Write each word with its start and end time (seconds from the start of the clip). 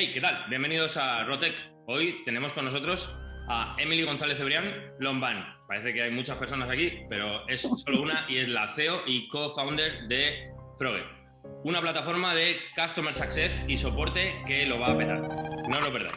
Hey, 0.00 0.12
¿qué 0.14 0.20
tal? 0.20 0.44
Bienvenidos 0.48 0.96
a 0.96 1.24
Rotec. 1.24 1.56
Hoy 1.88 2.22
tenemos 2.24 2.52
con 2.52 2.64
nosotros 2.64 3.12
a 3.48 3.74
Emily 3.80 4.04
González 4.04 4.38
Cebrián 4.38 4.92
Lomban. 5.00 5.44
Parece 5.66 5.92
que 5.92 6.02
hay 6.02 6.12
muchas 6.12 6.36
personas 6.36 6.70
aquí, 6.70 7.00
pero 7.10 7.48
es 7.48 7.62
solo 7.62 8.02
una 8.02 8.24
y 8.28 8.38
es 8.38 8.48
la 8.48 8.68
CEO 8.76 9.02
y 9.08 9.26
co-founder 9.26 10.06
de 10.06 10.52
Frogger, 10.78 11.02
una 11.64 11.80
plataforma 11.80 12.32
de 12.32 12.58
Customer 12.76 13.12
Success 13.12 13.68
y 13.68 13.76
soporte 13.76 14.40
que 14.46 14.66
lo 14.66 14.78
va 14.78 14.92
a 14.92 14.96
petar. 14.96 15.20
No 15.68 15.80
lo 15.80 15.92
perdáis. 15.92 16.14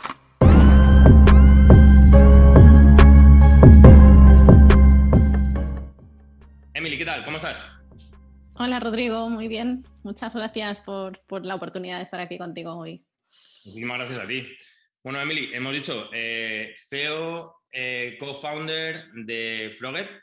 Emily, 6.76 7.00
¿qué 7.00 7.06
tal? 7.06 7.26
¿Cómo 7.26 7.38
estás? 7.38 7.66
Hola 8.54 8.80
Rodrigo, 8.80 9.28
muy 9.28 9.48
bien. 9.48 9.88
Muchas 10.04 10.36
gracias 10.36 10.80
por, 10.82 11.20
la 11.44 11.56
oportunidad 11.56 11.98
de 11.98 12.04
estar 12.04 12.20
aquí 12.20 12.38
contigo 12.38 12.76
hoy. 12.76 13.04
Muchísimas 13.66 14.00
gracias 14.00 14.20
a 14.20 14.28
ti. 14.28 14.48
Bueno, 15.04 15.22
Emily, 15.22 15.52
hemos 15.54 15.74
dicho 15.74 16.10
eh, 16.14 16.74
CEO, 16.76 17.62
eh, 17.72 18.18
co-founder 18.20 19.12
de 19.14 19.72
Frogger. 19.78 20.22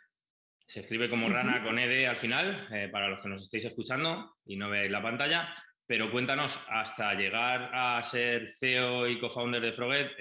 Se 0.67 0.81
escribe 0.81 1.09
como 1.09 1.29
rana 1.29 1.63
con 1.63 1.79
ED 1.79 2.07
al 2.07 2.17
final, 2.17 2.69
eh, 2.73 2.89
para 2.91 3.09
los 3.09 3.21
que 3.23 3.29
nos 3.29 3.43
estéis 3.43 3.67
escuchando 3.67 4.35
y 4.45 4.57
no 4.57 4.69
veáis 4.69 4.91
la 4.91 5.03
pantalla. 5.03 5.55
Pero 5.87 6.11
cuéntanos, 6.11 6.59
hasta 6.69 7.15
llegar 7.15 7.71
a 7.73 8.03
ser 8.03 8.49
CEO 8.49 9.09
y 9.09 9.21
co-founder 9.21 9.63
de 9.63 9.73
Frogger, 9.73 10.17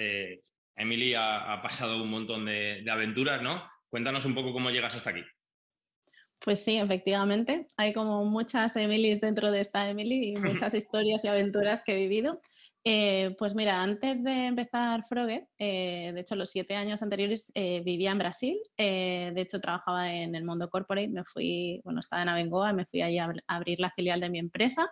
Emily 0.75 1.15
ha, 1.15 1.59
pasado 1.61 2.01
un 2.01 2.09
montón 2.09 2.45
de 2.45 2.85
aventuras, 2.89 3.41
¿no? 3.41 3.67
Cuéntanos 3.89 4.25
un 4.25 4.35
poco 4.35 4.53
cómo 4.53 4.69
llegas 4.69 4.95
hasta 4.95 5.09
aquí. 5.09 5.23
Pues 6.39 6.63
sí, 6.63 6.77
efectivamente. 6.77 7.67
Hay 7.77 7.93
como 7.93 8.23
muchas 8.25 8.75
Emilys 8.75 9.21
dentro 9.21 9.51
de 9.51 9.61
esta 9.61 9.89
Emily 9.89 10.29
y 10.29 10.35
muchas 10.69 10.73
historias 10.73 11.23
y 11.23 11.27
aventuras 11.27 11.81
que 11.83 11.93
he 11.93 11.95
vivido. 11.95 12.41
Eh, 12.89 13.35
pues 13.37 13.53
mira, 13.53 13.83
antes 13.83 14.23
de 14.23 14.45
empezar 14.45 15.03
Froget, 15.03 15.49
eh, 15.57 16.11
de 16.13 16.21
hecho 16.21 16.37
los 16.37 16.49
siete 16.49 16.73
años 16.77 17.01
anteriores 17.01 17.51
eh, 17.53 17.81
vivía 17.83 18.11
en 18.11 18.17
Brasil, 18.17 18.57
de 18.77 19.33
hecho 19.35 19.59
trabajaba 19.59 20.13
en 20.13 20.35
el 20.35 20.45
mundo 20.45 20.69
corporate, 20.69 21.09
me 21.09 21.25
fui, 21.25 21.81
bueno, 21.83 21.99
estaba 21.99 22.21
en 22.21 22.29
Abengoa, 22.29 22.71
me 22.71 22.85
fui 22.85 23.01
allí 23.01 23.17
a 23.17 23.33
abrir 23.47 23.81
la 23.81 23.91
filial 23.91 24.21
de 24.21 24.29
mi 24.29 24.39
empresa 24.39 24.89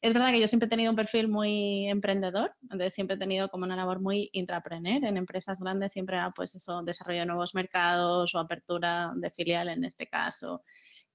es 0.00 0.14
verdad 0.14 0.30
que 0.30 0.40
yo 0.40 0.46
siempre 0.46 0.66
he 0.66 0.70
tenido 0.70 0.90
un 0.90 0.96
perfil 0.96 1.28
muy 1.28 1.88
emprendedor, 1.88 2.54
entonces 2.62 2.94
siempre 2.94 3.16
he 3.16 3.18
tenido 3.18 3.48
como 3.48 3.64
una 3.64 3.74
labor 3.74 4.00
muy 4.00 4.30
intrapreneur. 4.32 5.04
En 5.04 5.16
empresas 5.16 5.58
grandes 5.58 5.92
siempre 5.92 6.16
era 6.16 6.30
pues 6.30 6.54
eso, 6.54 6.82
desarrollo 6.82 7.20
de 7.20 7.26
nuevos 7.26 7.54
mercados 7.54 8.32
o 8.34 8.38
apertura 8.38 9.12
de 9.16 9.30
filial 9.30 9.68
en 9.68 9.84
este 9.84 10.06
caso. 10.06 10.62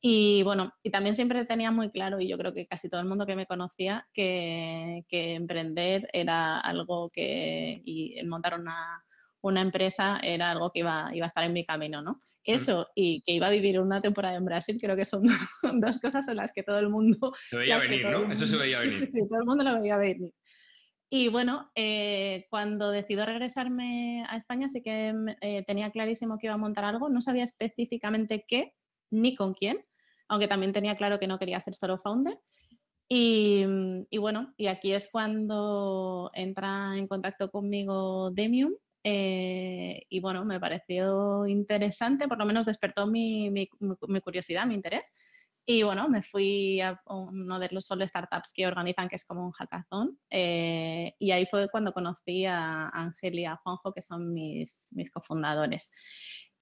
Y 0.06 0.44
bueno, 0.44 0.74
y 0.84 0.90
también 0.90 1.16
siempre 1.16 1.46
tenía 1.46 1.72
muy 1.72 1.90
claro, 1.90 2.20
y 2.20 2.28
yo 2.28 2.38
creo 2.38 2.54
que 2.54 2.68
casi 2.68 2.90
todo 2.90 3.00
el 3.00 3.08
mundo 3.08 3.26
que 3.26 3.38
me 3.38 3.46
conocía, 3.46 4.06
que, 4.12 5.06
que 5.08 5.36
emprender 5.36 6.10
era 6.12 6.60
algo 6.60 7.10
que, 7.10 7.82
y 7.86 8.22
montar 8.26 8.60
una, 8.60 9.02
una 9.40 9.62
empresa 9.62 10.20
era 10.22 10.52
algo 10.52 10.74
que 10.74 10.80
iba, 10.80 11.10
iba 11.14 11.26
a 11.26 11.28
estar 11.28 11.46
en 11.46 11.54
mi 11.54 11.66
camino, 11.66 12.02
¿no? 12.02 12.20
Eso 12.44 12.90
y 12.94 13.22
que 13.22 13.32
iba 13.32 13.48
a 13.48 13.52
vivir 13.52 13.80
una 13.80 14.02
temporada 14.02 14.36
en 14.36 14.44
Brasil, 14.44 14.78
creo 14.78 14.98
que 14.98 15.06
son 15.06 15.24
dos 15.80 16.00
cosas 16.02 16.28
en 16.28 16.36
las 16.36 16.52
que 16.52 16.64
todo 16.64 16.80
el 16.80 16.90
mundo... 16.90 17.34
Se 17.50 17.60
veía 17.60 17.78
venir, 17.78 18.06
¿no? 18.06 18.30
Eso 18.30 18.46
se 18.46 18.58
veía 18.58 18.80
venir. 18.82 19.08
Sí, 19.08 19.26
todo 19.30 19.40
el 19.40 19.46
mundo 19.46 19.64
lo 19.64 19.80
veía 19.80 19.96
venir. 19.96 20.34
Y 21.10 21.30
bueno, 21.30 21.72
eh, 21.76 22.46
cuando 22.50 22.92
decidió 22.92 23.26
regresarme 23.26 24.26
a 24.28 24.36
España, 24.36 24.68
sí 24.68 24.82
que 24.82 25.16
eh, 25.40 25.64
tenía 25.66 25.92
clarísimo 25.92 26.38
que 26.38 26.48
iba 26.48 26.56
a 26.56 26.58
montar 26.58 26.84
algo. 26.84 27.08
No 27.08 27.22
sabía 27.22 27.46
específicamente 27.46 28.44
qué 28.46 28.74
ni 29.10 29.36
con 29.36 29.54
quién, 29.54 29.86
aunque 30.34 30.48
también 30.48 30.74
tenía 30.74 30.96
claro 30.96 31.20
que 31.20 31.28
no 31.28 31.38
quería 31.38 31.60
ser 31.60 31.76
solo 31.76 31.98
founder. 31.98 32.40
Y, 33.08 33.66
bueno, 34.18 34.54
y 34.58 34.68
aquí 34.68 34.94
es 34.94 35.08
cuando 35.12 36.32
entra 36.34 36.98
en 36.98 37.08
contacto 37.08 37.52
conmigo 37.52 38.32
Demium 38.32 38.74
eh, 39.04 40.04
y 40.10 40.20
bueno, 40.22 40.46
me 40.46 40.60
pareció 40.60 41.46
interesante, 41.46 42.28
por 42.28 42.40
lo 42.40 42.46
menos 42.46 42.66
despertó 42.66 43.06
mi, 43.06 43.52
mi, 43.52 43.68
curiosidad, 44.22 44.66
mi 44.66 44.74
interés. 44.74 45.04
Y 45.66 45.84
bueno, 45.84 46.10
me 46.10 46.24
fui 46.24 46.82
a 46.82 47.00
uno 47.06 47.60
de 47.60 47.70
los 47.72 47.86
solo 47.86 48.08
startups 48.08 48.52
que 48.54 48.66
organizan, 48.66 49.08
que 49.08 49.16
es 49.16 49.26
como 49.26 49.46
un 49.46 49.52
hackathon. 49.52 50.18
Eh, 50.32 51.14
y 51.20 51.32
ahí 51.32 51.46
fue 51.46 51.70
cuando 51.70 51.94
conocí 51.94 52.46
a 52.46 52.90
Ángel 52.90 53.40
y 53.40 53.46
a 53.46 53.58
Juanjo, 53.58 53.94
que 53.94 54.02
son 54.02 54.34
mis, 54.34 54.78
mis 54.92 55.12
cofundadores. 55.12 55.92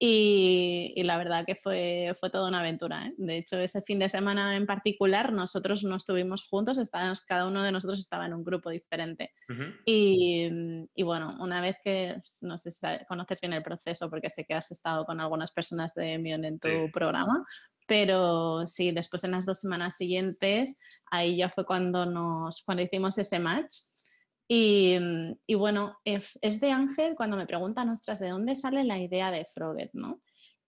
Y, 0.04 1.00
la 1.04 1.16
verdad 1.16 1.46
que 1.46 1.54
fue, 1.54 2.10
fue 2.18 2.28
toda 2.28 2.48
una 2.48 2.58
aventura. 2.58 3.06
¿eh? 3.06 3.14
De 3.18 3.36
hecho, 3.36 3.56
ese 3.58 3.82
fin 3.82 4.00
de 4.00 4.08
semana 4.08 4.56
en 4.56 4.66
particular, 4.66 5.32
nosotros 5.32 5.84
no 5.84 5.94
estuvimos 5.94 6.44
juntos, 6.48 6.78
estábamos, 6.78 7.20
cada 7.20 7.46
uno 7.46 7.62
de 7.62 7.70
nosotros 7.70 8.00
estaba 8.00 8.26
en 8.26 8.34
un 8.34 8.42
grupo 8.42 8.70
diferente. 8.70 9.32
y, 9.86 10.88
y, 10.96 11.02
bueno, 11.04 11.36
una 11.38 11.60
vez 11.60 11.76
que, 11.84 12.16
no 12.40 12.58
sé 12.58 12.72
si 12.72 12.84
conoces 13.06 13.40
bien 13.40 13.52
el 13.52 13.62
proceso, 13.62 14.10
porque 14.10 14.28
sé 14.28 14.44
que 14.44 14.54
has 14.54 14.72
estado 14.72 15.04
con 15.04 15.20
algunas 15.20 15.52
personas 15.52 15.94
de 15.94 16.18
Mion 16.18 16.44
en 16.44 16.58
tu 16.58 16.90
programa, 16.92 17.44
pero 17.86 18.66
sí, 18.66 18.90
después 18.90 19.22
en 19.22 19.30
las 19.30 19.46
dos 19.46 19.60
semanas 19.60 19.96
siguientes, 19.96 20.74
ahí 21.12 21.36
ya 21.36 21.48
fue 21.48 21.64
cuando, 21.64 22.06
nos, 22.06 22.64
cuando 22.64 22.82
hicimos 22.82 23.18
ese 23.18 23.38
match 23.38 23.72
Mm, 24.52 25.32
y, 25.46 25.54
bueno, 25.54 25.96
es 26.04 26.60
de 26.60 26.70
Ángel 26.70 27.14
cuando 27.16 27.38
me 27.38 27.46
preguntan, 27.46 27.88
ostras, 27.88 28.18
¿de 28.20 28.28
dónde 28.28 28.54
sale 28.56 28.84
la 28.84 28.98
idea 28.98 29.30
de 29.30 29.46
Froget? 29.46 29.90
¿no? 29.94 30.20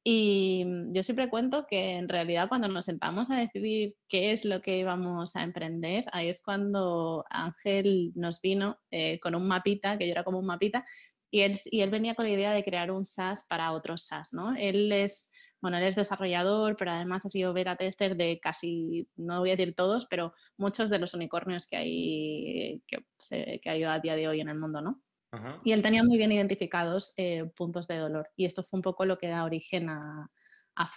Y 0.02 0.64
mm, 0.64 0.94
yo 0.94 1.02
siempre 1.02 1.28
cuento 1.28 1.66
que 1.66 1.96
en 1.96 2.08
realidad 2.08 2.48
cuando 2.48 2.68
nos 2.68 2.86
sentamos 2.86 3.30
a 3.30 3.36
decidir 3.36 3.96
qué 4.08 4.32
es 4.32 4.46
lo 4.46 4.62
que 4.62 4.78
íbamos 4.78 5.36
a 5.36 5.42
emprender, 5.42 6.06
ahí 6.12 6.28
es 6.30 6.40
cuando 6.42 7.26
Ángel 7.28 8.12
nos 8.14 8.40
vino 8.40 8.78
eh, 8.90 9.20
con 9.20 9.34
un 9.34 9.46
mapita, 9.46 9.98
que 9.98 10.06
yo 10.06 10.12
era 10.12 10.24
como 10.24 10.38
un 10.38 10.46
mapita, 10.46 10.86
y 11.30 11.40
él, 11.40 11.60
y 11.66 11.82
él 11.82 11.90
venía 11.90 12.14
con 12.14 12.24
la 12.26 12.32
idea 12.32 12.52
de 12.52 12.64
crear 12.64 12.90
un 12.90 13.04
SaaS 13.04 13.44
para 13.48 13.72
otros 13.72 14.06
SaaS, 14.06 14.32
¿no? 14.32 14.54
Él 14.56 14.92
es 14.92 15.30
bueno, 15.64 15.78
él 15.78 15.84
es 15.84 15.94
desarrollador, 15.94 16.76
pero 16.76 16.90
además 16.90 17.24
ha 17.24 17.30
sido 17.30 17.54
beta 17.54 17.74
tester 17.74 18.18
de 18.18 18.38
casi, 18.38 19.08
no 19.16 19.40
voy 19.40 19.48
a 19.48 19.56
decir 19.56 19.74
todos, 19.74 20.04
pero 20.04 20.34
muchos 20.58 20.90
de 20.90 20.98
los 20.98 21.14
unicornios 21.14 21.66
que 21.66 21.76
hay, 21.78 22.82
que, 22.86 23.70
hay 23.70 23.82
a 23.84 23.98
día 23.98 24.14
de 24.14 24.28
hoy 24.28 24.42
en 24.42 24.50
el 24.50 24.58
mundo, 24.58 24.82
¿no? 24.82 25.00
Y 25.64 25.72
él 25.72 25.80
tenía 25.80 26.04
muy 26.04 26.18
bien 26.18 26.32
identificados 26.32 27.14
eh, 27.16 27.50
puntos 27.56 27.88
de 27.88 27.96
dolor. 27.96 28.28
Y 28.36 28.44
esto 28.44 28.62
fue 28.62 28.76
un 28.76 28.82
poco 28.82 29.06
lo 29.06 29.16
que 29.16 29.28
da 29.28 29.44
origen 29.44 29.88
a, 29.88 30.30
a. 30.76 30.90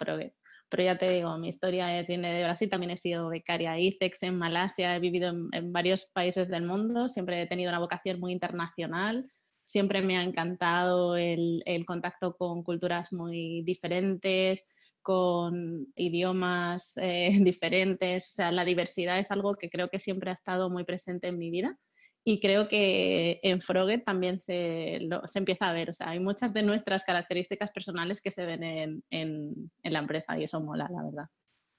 Pero 0.68 0.82
ya 0.82 0.98
te 0.98 1.08
digo, 1.08 1.38
mi 1.38 1.48
historia 1.48 2.02
viene 2.02 2.30
de 2.30 2.44
Brasil, 2.44 2.68
también 2.68 2.90
he 2.90 2.98
sido 2.98 3.30
becaria 3.30 3.78
ICEX 3.78 4.22
en 4.24 4.36
Malasia, 4.36 4.94
he 4.94 5.00
vivido 5.00 5.30
en, 5.30 5.72
varios 5.72 6.10
países 6.12 6.48
del 6.50 6.66
mundo, 6.66 7.08
siempre 7.08 7.40
he 7.40 7.46
tenido 7.46 7.70
una 7.70 7.78
vocación 7.78 8.20
muy 8.20 8.32
internacional 8.32 9.30
siempre 9.68 10.00
me 10.00 10.16
ha 10.16 10.22
encantado 10.22 11.14
el, 11.14 11.62
contacto 11.86 12.34
con 12.38 12.62
culturas 12.62 13.12
muy 13.12 13.62
diferentes, 13.64 14.66
con 15.02 15.86
idiomas 15.94 16.94
eh, 16.96 17.30
diferentes, 17.42 18.28
o 18.28 18.30
sea, 18.30 18.50
la 18.50 18.64
diversidad 18.64 19.18
es 19.18 19.30
algo 19.30 19.56
que 19.56 19.68
creo 19.68 19.90
que 19.90 19.98
siempre 19.98 20.30
ha 20.30 20.34
estado 20.34 20.70
muy 20.70 20.84
presente 20.84 21.28
en 21.28 21.38
mi 21.38 21.50
vida 21.50 21.78
y 22.24 22.40
creo 22.40 22.66
que 22.66 23.40
en 23.42 23.60
Froget 23.60 24.04
también 24.04 24.40
se, 24.40 25.00
empieza 25.34 25.68
a 25.68 25.74
ver, 25.74 25.90
o 25.90 25.92
sea, 25.92 26.10
hay 26.10 26.20
muchas 26.20 26.54
de 26.54 26.62
nuestras 26.62 27.04
características 27.04 27.70
personales 27.70 28.22
que 28.22 28.30
se 28.30 28.46
ven 28.46 28.62
en, 28.62 29.02
en 29.10 29.92
la 29.92 29.98
empresa 29.98 30.38
y 30.38 30.44
eso 30.44 30.62
mola, 30.62 30.88
la 30.90 31.04
verdad. 31.04 31.26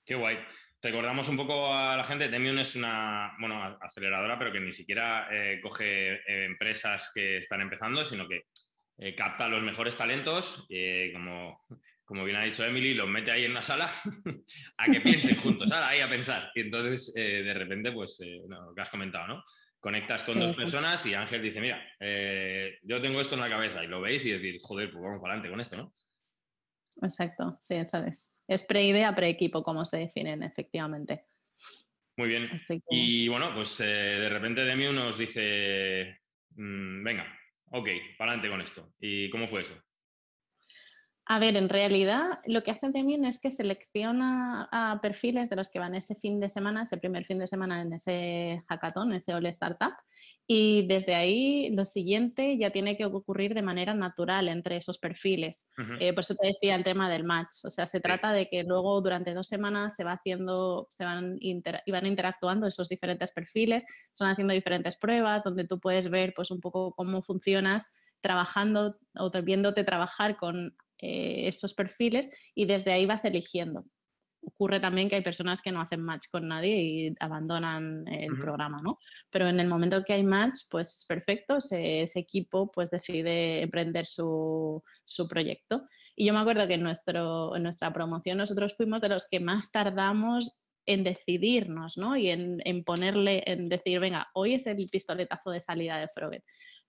Qué 0.06 0.14
guay. 0.14 0.38
Recordamos 0.82 1.28
un 1.28 1.36
poco 1.36 1.74
a 1.74 1.98
la 1.98 2.06
gente, 2.06 2.30
Demium 2.30 2.58
es 2.60 2.76
una 2.76 3.36
bueno, 3.38 3.78
aceleradora, 3.82 4.40
pero 4.40 4.52
que 4.52 4.62
ni 4.62 4.72
siquiera 4.72 5.28
eh, 5.30 5.60
coge 5.62 6.14
eh, 6.14 6.46
empresas 6.46 7.12
que 7.14 7.40
están 7.40 7.60
empezando, 7.60 8.06
sino 8.06 8.26
que 8.30 8.46
eh, 8.98 9.14
capta 9.14 9.50
los 9.50 9.62
mejores 9.62 9.98
talentos, 9.98 10.68
como, 11.14 11.66
como 12.06 12.24
bien 12.24 12.38
ha 12.38 12.44
dicho 12.44 12.64
Emily, 12.64 12.94
los 12.94 13.10
mete 13.10 13.30
ahí 13.30 13.44
en 13.44 13.52
una 13.52 13.62
sala 13.62 13.90
a 14.78 14.86
que 14.86 15.02
piensen 15.02 15.36
juntos, 15.36 15.70
ahí 15.70 16.00
a 16.00 16.10
pensar. 16.10 16.50
Y 16.56 16.62
entonces, 16.62 17.14
de 17.14 17.54
repente, 17.54 17.92
pues, 17.92 18.22
lo 18.48 18.74
que 18.74 18.82
has 18.82 18.90
comentado, 18.90 19.28
¿no? 19.28 19.44
Conectas 19.82 20.24
con 20.24 20.40
dos 20.40 20.56
personas 20.56 21.06
y 21.06 21.14
Ángel 21.14 21.42
dice, 21.42 21.62
mira, 21.62 21.82
yo 22.84 23.02
tengo 23.02 23.20
esto 23.20 23.36
en 23.36 23.42
la 23.42 23.50
cabeza 23.50 23.84
y 23.84 23.88
lo 23.88 24.02
veis 24.02 24.26
y 24.26 24.32
decís, 24.32 24.62
joder, 24.66 24.92
pues 24.92 25.02
vamos 25.04 25.22
para 25.22 25.34
adelante 25.34 25.50
con 25.50 25.60
esto, 25.60 25.78
¿no? 25.78 25.94
Exacto, 27.02 27.58
sí, 27.62 27.76
sabes. 27.88 28.30
Es 28.50 28.64
pre-idea, 28.64 29.14
pre-equipo, 29.14 29.62
como 29.62 29.86
se 29.86 29.98
definen 29.98 30.42
efectivamente. 30.42 31.26
Muy 32.18 32.30
bien. 32.30 32.50
Y 32.90 33.28
bueno, 33.28 33.54
pues 33.54 33.80
eh, 33.80 33.86
de 33.86 34.28
repente 34.28 34.66
Demiu 34.66 34.92
nos 34.92 35.20
dice, 35.20 36.20
mm, 36.56 37.04
venga, 37.04 37.32
ok, 37.72 37.88
para 38.18 38.32
adelante 38.32 38.50
con 38.50 38.62
esto. 38.62 38.94
¿Y 39.00 39.30
cómo 39.30 39.48
fue 39.48 39.62
eso? 39.62 39.80
A 41.32 41.38
ver, 41.38 41.56
en 41.58 41.70
realidad 41.70 42.40
lo 42.48 42.64
que 42.64 42.72
hace 42.72 42.90
Demian 42.90 43.24
es 43.24 43.38
que 43.38 43.52
selecciona 43.52 44.68
a 44.72 45.00
perfiles 45.00 45.48
de 45.48 45.58
los 45.58 45.70
que 45.70 45.78
van 45.78 45.94
ese 45.94 46.16
fin 46.16 46.40
de 46.40 46.50
semana, 46.50 46.82
ese 46.82 46.98
primer 46.98 47.24
fin 47.24 47.38
de 47.38 47.46
semana 47.46 47.84
en 47.84 47.94
ese 47.94 48.64
hackathon, 48.68 49.14
ese 49.14 49.36
All 49.36 49.46
Startup, 49.46 49.94
y 50.48 50.88
desde 50.88 51.14
ahí 51.14 51.70
lo 51.70 51.86
siguiente 51.86 52.58
ya 52.58 52.72
tiene 52.72 52.98
que 52.98 53.06
ocurrir 53.06 53.54
de 53.54 53.62
manera 53.62 53.94
natural 53.94 54.48
entre 54.48 54.78
esos 54.78 54.98
perfiles. 54.98 55.68
Eh, 56.00 56.14
por 56.14 56.22
eso 56.22 56.34
te 56.34 56.48
decía 56.48 56.74
el 56.74 56.84
tema 56.84 57.08
del 57.08 57.24
match. 57.26 57.64
O 57.64 57.70
sea, 57.70 57.86
se 57.86 58.00
trata 58.00 58.34
de 58.34 58.50
que 58.50 58.64
luego 58.64 59.00
durante 59.00 59.36
dos 59.36 59.48
semanas 59.48 59.94
se 59.96 60.04
va 60.04 60.14
haciendo, 60.14 60.88
se 60.90 61.06
van, 61.06 61.38
y 61.40 61.62
van 61.92 62.08
interactuando 62.08 62.66
esos 62.66 62.90
diferentes 62.90 63.32
perfiles, 63.32 63.86
se 64.14 64.24
van 64.24 64.34
haciendo 64.34 64.56
diferentes 64.56 64.98
pruebas 64.98 65.44
donde 65.44 65.68
tú 65.68 65.80
puedes 65.80 66.10
ver 66.10 66.34
pues 66.36 66.50
un 66.50 66.60
poco 66.60 66.96
cómo 66.96 67.22
funcionas 67.22 67.88
trabajando 68.20 68.98
o 69.14 69.30
viéndote 69.44 69.84
trabajar 69.84 70.36
con 70.36 70.76
eh, 71.02 71.48
estos 71.48 71.74
perfiles 71.74 72.30
y 72.54 72.66
desde 72.66 72.92
ahí 72.92 73.06
vas 73.06 73.24
eligiendo. 73.26 73.86
Ocurre 74.42 74.80
también 74.80 75.10
que 75.10 75.16
hay 75.16 75.22
personas 75.22 75.62
que 75.62 75.72
no 75.72 75.82
hacen 75.82 76.02
match 76.02 76.28
con 76.32 76.48
nadie 76.48 76.82
y 76.82 77.16
abandonan 77.20 78.08
el 78.08 78.38
programa, 78.40 78.80
¿no? 78.82 78.98
Pero 79.30 79.48
en 79.50 79.60
el 79.60 79.68
momento 79.68 80.04
que 80.04 80.14
hay 80.14 80.24
match, 80.24 80.60
pues 80.70 81.06
perfecto, 81.08 81.58
ese, 81.58 82.06
equipo 82.16 82.72
pues 82.72 82.90
decide 82.90 83.62
emprender 83.62 84.06
su, 84.06 84.82
proyecto. 85.30 85.88
Y 86.16 86.26
yo 86.26 86.34
me 86.34 86.40
acuerdo 86.40 86.68
que 86.68 86.76
en, 86.76 86.84
nuestro, 86.84 87.56
en 87.56 87.64
nuestra 87.64 87.92
promoción 87.92 88.38
nosotros 88.38 88.76
fuimos 88.76 89.02
de 89.02 89.10
los 89.10 89.28
que 89.30 89.40
más 89.42 89.72
tardamos 89.72 90.58
en 90.86 91.04
decidirnos, 91.04 91.98
¿no? 91.98 92.16
Y 92.16 92.30
en, 92.30 92.62
en, 92.64 92.84
ponerle, 92.84 93.44
en 93.46 93.68
decir, 93.68 94.00
venga, 94.00 94.30
hoy 94.34 94.54
es 94.54 94.66
el 94.68 94.78
pistoletazo 94.90 95.52
de 95.52 95.60
salida 95.60 95.98
de 95.98 96.08
Froget 96.08 96.44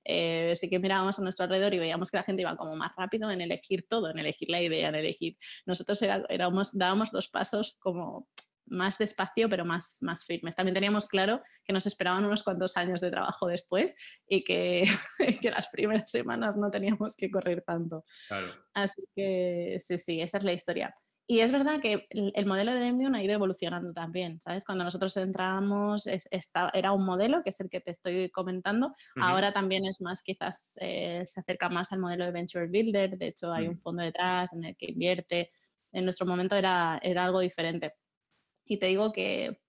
eh, 0.05 0.55
sí 0.57 0.69
que 0.69 0.79
mirábamos 0.79 1.19
a 1.19 1.23
nuestro 1.23 1.45
alrededor 1.45 1.75
y 1.75 1.79
veíamos 1.79 2.11
que 2.11 2.17
la 2.17 2.23
gente 2.23 2.43
iba 2.43 2.57
como 2.57 2.77
más 2.77 2.93
rápido 2.97 3.31
en 3.31 3.41
elegir 3.41 3.87
todo, 3.89 4.11
en 4.11 4.19
elegir 4.19 4.49
la 4.49 4.61
idea, 4.61 4.89
en 4.89 4.95
elegir. 4.95 5.37
Nosotros 5.67 6.03
éramos, 6.03 6.77
dábamos 6.77 7.13
los 7.13 7.29
pasos 7.29 7.77
como 7.81 8.29
más 8.67 8.99
despacio, 8.99 9.49
pero 9.49 9.65
más, 9.65 9.99
más 10.01 10.25
firmes. 10.25 10.55
También 10.55 10.75
teníamos 10.75 11.07
claro 11.09 11.43
que 11.65 11.73
nos 11.73 11.87
esperaban 11.87 12.25
unos 12.25 12.43
cuantos 12.43 12.77
años 12.77 13.01
de 13.01 13.11
trabajo 13.11 13.47
después 13.47 13.95
y 14.27 14.45
que, 14.45 14.85
que 15.43 15.51
las 15.51 15.69
primeras 15.69 16.11
semanas 16.11 16.57
no 16.57 16.71
teníamos 16.71 17.17
que 17.17 17.31
correr 17.31 17.63
tanto. 17.63 18.05
Así 18.75 19.03
que 19.15 19.79
sí, 19.85 19.99
sí, 19.99 20.21
esa 20.21 20.39
es 20.39 20.45
la 20.45 20.53
historia. 20.53 20.95
Y 21.31 21.43
es 21.43 21.53
verdad 21.53 21.81
que 21.81 22.09
el, 22.11 22.45
modelo 22.45 22.75
de 22.75 22.81
Demium 22.81 23.15
ha 23.15 23.23
ido 23.23 23.35
evolucionando 23.35 23.93
también, 23.93 24.41
¿sabes? 24.41 24.65
Cuando 24.65 24.83
nosotros 24.83 25.17
entramos 25.17 26.05
era 26.75 26.91
un 26.91 27.07
modelo, 27.07 27.45
que 27.45 27.51
es 27.51 27.61
el 27.61 27.71
que 27.71 27.81
te 27.81 27.93
estoy 27.93 28.31
comentando, 28.31 28.97
ahora 29.15 29.53
también 29.53 29.87
es 29.87 30.01
más, 30.01 30.25
quizás 30.25 30.73
eh, 30.81 31.23
se 31.25 31.39
acerca 31.39 31.69
más 31.69 31.93
al 31.93 32.01
modelo 32.01 32.25
de 32.25 32.33
Venture 32.33 32.67
Builder, 32.67 33.17
de 33.17 33.29
hecho 33.29 33.53
hay 33.53 33.69
un 33.69 33.77
mm. 33.77 33.81
fondo 33.81 34.03
detrás 34.03 34.53
en 34.55 34.65
el 34.65 34.77
que 34.77 34.87
invierte, 34.87 35.53
en 35.93 36.03
nuestro 36.03 36.27
momento 36.27 36.57
era, 36.57 36.99
era 37.01 37.27
algo 37.27 37.39
diferente. 37.39 37.95
Y 38.65 38.81
te 38.81 38.87
digo 38.87 39.13
que, 39.13 39.61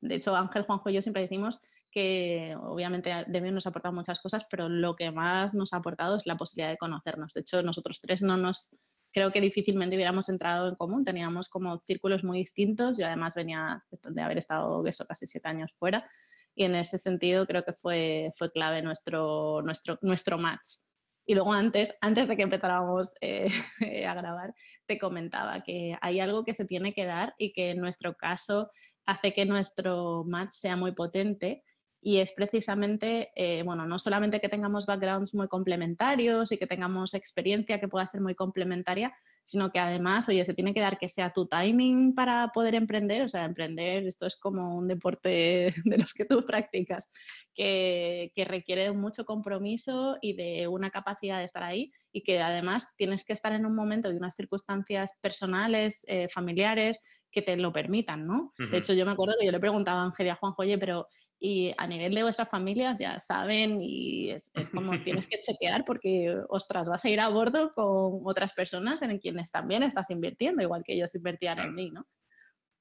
de 0.00 0.14
hecho, 0.14 0.34
Ángel, 0.34 0.62
Juanjo 0.62 0.88
y 0.88 0.94
yo 0.94 1.02
siempre 1.02 1.20
decimos 1.20 1.60
que 1.90 2.56
obviamente 2.62 3.12
Demium 3.26 3.56
nos 3.56 3.66
ha 3.66 3.68
aportado 3.68 3.94
muchas 3.94 4.20
cosas, 4.20 4.46
pero 4.50 4.70
lo 4.70 4.96
que 4.96 5.10
más 5.10 5.52
nos 5.52 5.74
ha 5.74 5.76
aportado 5.76 6.16
es 6.16 6.24
la 6.24 6.38
posibilidad 6.38 6.70
de 6.70 6.78
conocernos. 6.78 7.34
De 7.34 7.42
hecho, 7.42 7.62
nosotros 7.62 8.00
tres 8.00 8.22
no 8.22 8.38
nos 8.38 8.70
creo 9.12 9.32
que 9.32 9.40
difícilmente 9.40 9.96
hubiéramos 9.96 10.28
entrado 10.28 10.68
en 10.68 10.74
común. 10.74 11.04
Teníamos 11.04 11.48
como 11.48 11.78
círculos 11.80 12.24
muy 12.24 12.38
distintos. 12.38 12.98
Yo 12.98 13.06
además 13.06 13.34
venía 13.34 13.84
de 13.90 14.22
haber 14.22 14.38
estado 14.38 14.86
eso, 14.86 15.06
casi 15.06 15.26
siete 15.26 15.48
años 15.48 15.72
fuera 15.78 16.08
y 16.54 16.64
en 16.64 16.74
ese 16.74 16.98
sentido 16.98 17.46
creo 17.46 17.64
que 17.64 17.72
fue, 17.72 18.32
fue 18.36 18.50
clave 18.50 18.82
nuestro, 18.82 19.62
nuestro, 19.62 19.98
nuestro 20.02 20.38
match. 20.38 20.80
Y 21.26 21.34
luego 21.34 21.52
antes, 21.52 21.96
antes 22.00 22.28
de 22.28 22.36
que 22.36 22.42
empezáramos 22.42 23.12
eh, 23.20 23.48
a 24.06 24.14
grabar, 24.14 24.54
te 24.86 24.98
comentaba 24.98 25.62
que 25.62 25.96
hay 26.00 26.20
algo 26.20 26.44
que 26.44 26.54
se 26.54 26.64
tiene 26.64 26.92
que 26.92 27.06
dar 27.06 27.34
y 27.38 27.52
que 27.52 27.70
en 27.70 27.80
nuestro 27.80 28.14
caso 28.14 28.70
hace 29.06 29.32
que 29.32 29.46
nuestro 29.46 30.24
match 30.24 30.52
sea 30.52 30.76
muy 30.76 30.92
potente 30.92 31.62
y 32.02 32.18
es 32.18 32.32
precisamente, 32.32 33.30
eh, 33.36 33.62
bueno, 33.62 33.86
no 33.86 33.98
solamente 33.98 34.40
que 34.40 34.48
tengamos 34.48 34.86
backgrounds 34.86 35.34
muy 35.34 35.48
complementarios 35.48 36.50
y 36.50 36.56
que 36.56 36.66
tengamos 36.66 37.12
experiencia 37.12 37.78
que 37.78 37.88
pueda 37.88 38.06
ser 38.06 38.22
muy 38.22 38.34
complementaria, 38.34 39.14
sino 39.44 39.70
que 39.70 39.80
además, 39.80 40.28
oye, 40.28 40.44
se 40.44 40.54
tiene 40.54 40.72
que 40.72 40.80
dar 40.80 40.96
que 40.96 41.08
sea 41.08 41.32
tu 41.32 41.46
timing 41.46 42.14
para 42.14 42.48
poder 42.54 42.74
emprender, 42.74 43.22
o 43.22 43.28
sea, 43.28 43.44
emprender, 43.44 44.06
esto 44.06 44.26
es 44.26 44.36
como 44.36 44.76
un 44.76 44.88
deporte 44.88 45.74
de 45.84 45.98
los 45.98 46.14
que 46.14 46.24
tú 46.24 46.46
practicas, 46.46 47.10
que, 47.54 48.32
que 48.34 48.44
requiere 48.46 48.92
mucho 48.92 49.26
compromiso 49.26 50.16
y 50.22 50.34
de 50.34 50.68
una 50.68 50.90
capacidad 50.90 51.38
de 51.38 51.44
estar 51.44 51.62
ahí 51.62 51.92
y 52.12 52.22
que 52.22 52.40
además 52.40 52.88
tienes 52.96 53.24
que 53.24 53.34
estar 53.34 53.52
en 53.52 53.66
un 53.66 53.74
momento 53.74 54.10
y 54.10 54.16
unas 54.16 54.34
circunstancias 54.34 55.12
personales, 55.20 56.02
eh, 56.06 56.28
familiares, 56.28 57.00
que 57.30 57.42
te 57.42 57.56
lo 57.56 57.72
permitan, 57.72 58.26
¿no? 58.26 58.52
De 58.58 58.78
hecho, 58.78 58.92
yo 58.92 59.06
me 59.06 59.12
acuerdo 59.12 59.36
que 59.38 59.46
yo 59.46 59.52
le 59.52 59.60
preguntaba 59.60 60.00
a 60.00 60.06
Angelia 60.06 60.34
Juanjo, 60.34 60.62
oye, 60.62 60.78
pero 60.78 61.06
y 61.42 61.72
a 61.78 61.86
nivel 61.86 62.14
de 62.14 62.22
vuestras 62.22 62.50
familias 62.50 62.98
ya 62.98 63.18
saben 63.18 63.80
y 63.80 64.30
es, 64.30 64.70
como 64.72 64.92
tienes 65.04 65.26
que 65.26 65.40
chequear 65.40 65.84
porque, 65.86 66.36
ostras, 66.50 66.88
vas 66.88 67.04
a 67.04 67.08
ir 67.08 67.18
a 67.18 67.28
bordo 67.28 67.72
con 67.72 68.20
otras 68.24 68.52
personas 68.52 69.00
en 69.00 69.18
quienes 69.18 69.50
también 69.50 69.82
estás 69.82 70.10
invirtiendo, 70.10 70.62
igual 70.62 70.84
que 70.84 70.92
ellos 70.92 71.14
invertían 71.14 71.58
en 71.58 71.74
mí, 71.74 71.90
¿no? 71.90 72.06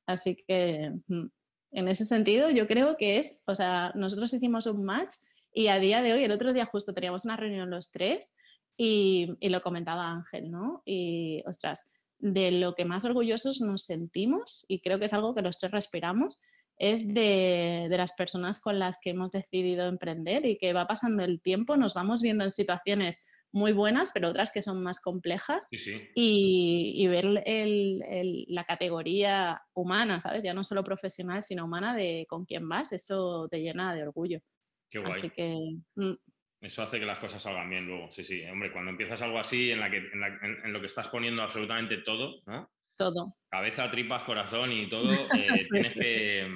Así 0.06 0.36
que 0.36 0.92
mm, 1.08 1.28
en 1.72 1.88
ese 1.88 2.04
sentido 2.04 2.50
yo 2.50 2.68
creo 2.68 2.98
que 2.98 3.18
es, 3.18 3.42
o 3.46 3.56
sea, 3.56 3.94
nosotros 3.96 4.34
hicimos 4.34 4.66
un 4.66 4.84
match 4.84 5.16
y 5.54 5.68
a 5.68 5.80
día 5.80 6.02
de 6.02 6.14
hoy, 6.14 6.24
el 6.26 6.32
otro 6.32 6.52
día 6.52 6.66
justo 6.66 6.94
teníamos 6.94 7.24
una 7.24 7.38
reunión 7.38 7.70
los 7.70 7.92
tres 7.92 8.30
y, 8.76 9.38
y 9.40 9.50
lo 9.50 9.62
comentaba 9.62 10.12
Ángel, 10.12 10.52
¿no? 10.52 10.82
Y, 10.86 11.44
ostras, 11.48 11.94
de 12.18 12.52
lo 12.52 12.76
que 12.76 12.84
más 12.84 13.06
orgullosos 13.06 13.62
nos 13.62 13.86
sentimos 13.86 14.66
y 14.68 14.82
creo 14.82 15.00
que 15.00 15.06
es 15.06 15.14
algo 15.14 15.34
que 15.34 15.42
los 15.42 15.60
tres 15.60 15.72
respiramos 15.72 16.38
es 16.80 17.06
de, 17.14 17.88
las 17.92 18.14
personas 18.14 18.60
con 18.60 18.80
las 18.80 18.98
que 19.02 19.12
hemos 19.12 19.31
decidido 19.31 19.88
emprender 19.88 20.46
y 20.46 20.58
que 20.58 20.74
va 20.74 20.88
pasando 20.88 21.24
el 21.24 21.42
tiempo, 21.42 21.76
nos 21.76 21.94
vamos 21.94 22.22
viendo 22.22 22.46
en 22.46 22.52
situaciones 22.52 23.28
muy 23.52 23.74
buenas, 23.74 24.12
pero 24.14 24.30
otras 24.30 24.52
que 24.52 24.62
son 24.62 24.81
más 24.81 25.02
complejas 25.02 25.68
Y, 26.16 27.06
ver 27.08 27.26
la 27.26 28.64
categoría 28.64 29.62
humana, 29.74 30.20
¿sabes? 30.20 30.44
Ya 30.44 30.54
no 30.54 30.64
solo 30.64 30.84
profesional, 30.84 31.44
sino 31.44 31.66
humana 31.66 31.96
de 31.96 32.26
con 32.30 32.46
quién 32.46 32.68
vas, 32.70 32.94
eso 32.94 33.48
te 33.50 33.60
llena 33.60 33.94
de 33.94 34.04
orgullo. 34.04 34.40
Qué 34.90 35.00
guay. 35.00 35.12
Así 35.12 35.30
que... 35.32 35.56
Mm. 35.96 36.14
Eso 36.62 36.84
hace 36.84 37.00
que 37.00 37.06
las 37.06 37.20
cosas 37.20 37.42
salgan 37.42 37.70
bien 37.70 37.88
luego, 37.88 38.12
sí, 38.12 38.24
sí. 38.24 38.44
Hombre, 38.44 38.72
cuando 38.72 38.92
empiezas 38.92 39.22
algo 39.22 39.40
así 39.40 39.72
en, 39.72 39.80
la 39.80 39.90
que, 39.90 39.98
en 39.98 40.74
lo 40.74 40.80
que 40.82 40.88
estás 40.88 41.08
poniendo 41.08 41.42
absolutamente 41.42 41.98
todo, 42.00 42.42
¿no? 42.46 42.70
Todo. 43.00 43.38
Cabeza, 43.50 43.90
tripas, 43.90 44.24
corazón 44.24 44.72
y 44.72 44.90
todo. 44.90 45.06
Eh, 45.36 45.66
tienes, 45.69 45.94
que, 45.94 46.48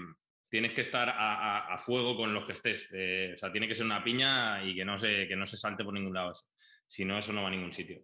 tienes 0.49 0.73
que 0.73 0.81
estar 0.81 1.11
a, 1.17 1.77
fuego 1.79 2.15
con 2.15 2.33
los 2.33 2.45
que 2.45 2.53
estés. 2.53 2.91
Eh, 2.93 3.31
o 3.33 3.37
sea, 3.37 3.51
tiene 3.51 3.67
que 3.67 3.75
ser 3.75 3.85
una 3.85 4.03
piña 4.03 4.63
y 4.63 4.75
que 4.75 4.85
no 4.85 4.99
se, 4.99 5.27
que 5.27 5.35
no 5.35 5.47
se 5.47 5.57
salte 5.57 5.83
por 5.83 5.93
ningún 5.93 6.13
lado. 6.13 6.33
Si 6.85 7.05
no, 7.05 7.17
eso 7.17 7.31
no 7.33 7.41
va 7.41 7.47
a 7.47 7.51
ningún 7.51 7.73
sitio. 7.73 8.01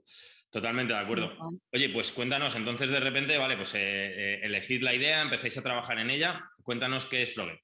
Totalmente 0.49 0.93
de 0.93 0.99
acuerdo. 0.99 1.31
Oye, 1.71 1.89
pues 1.89 2.11
cuéntanos, 2.11 2.55
entonces 2.55 2.89
de 2.89 2.99
repente, 2.99 3.37
vale, 3.37 3.55
pues 3.55 3.73
eh, 3.75 4.39
elegid 4.41 4.81
la 4.81 4.95
idea, 4.95 5.21
empecéis 5.21 5.57
a 5.57 5.61
trabajar 5.61 5.99
en 5.99 6.09
ella. 6.09 6.49
Cuéntanos 6.63 7.05
qué 7.05 7.21
es 7.21 7.35
Frogger. 7.35 7.59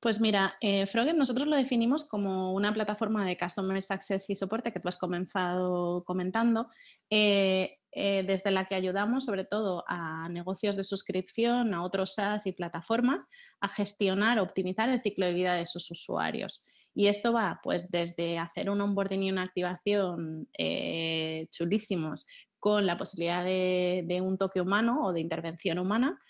Pues 0.00 0.20
mira, 0.20 0.56
eh, 0.60 0.86
nosotros 1.16 1.48
lo 1.48 1.56
definimos 1.56 2.04
como 2.04 2.52
una 2.52 2.72
plataforma 2.72 3.26
de 3.26 3.36
Customer 3.36 3.82
Success 3.82 4.30
y 4.30 4.36
soporte 4.36 4.72
que 4.72 4.78
tú 4.78 4.88
has 4.88 4.96
comenzado 4.96 6.04
comentando. 6.04 6.68
Eh, 7.10 7.78
desde 8.24 8.50
la 8.50 8.64
que 8.64 8.74
ayudamos 8.74 9.24
sobre 9.24 9.44
todo 9.44 9.84
a 9.88 10.28
negocios 10.28 10.76
de 10.76 10.84
suscripción, 10.84 11.74
a 11.74 11.84
otros 11.84 12.14
SaaS 12.14 12.46
y 12.46 12.52
plataformas 12.52 13.26
a 13.60 13.68
gestionar, 13.68 14.38
optimizar 14.38 14.88
el 14.88 15.02
ciclo 15.02 15.26
de 15.26 15.34
vida 15.34 15.54
de 15.54 15.66
sus 15.66 15.90
usuarios. 15.90 16.64
Y 16.94 17.06
esto 17.06 17.32
va 17.32 17.60
pues 17.62 17.90
desde 17.90 18.38
hacer 18.38 18.70
un 18.70 18.80
onboarding 18.80 19.22
y 19.22 19.30
una 19.30 19.42
activación 19.42 20.48
eh, 20.58 21.46
chulísimos 21.50 22.26
con 22.58 22.86
la 22.86 22.96
posibilidad 22.96 23.44
de, 23.44 24.20
un 24.22 24.36
toque 24.36 24.60
humano 24.60 25.04
o 25.04 25.12
de 25.12 25.20
intervención 25.20 25.78
humana, 25.78 26.20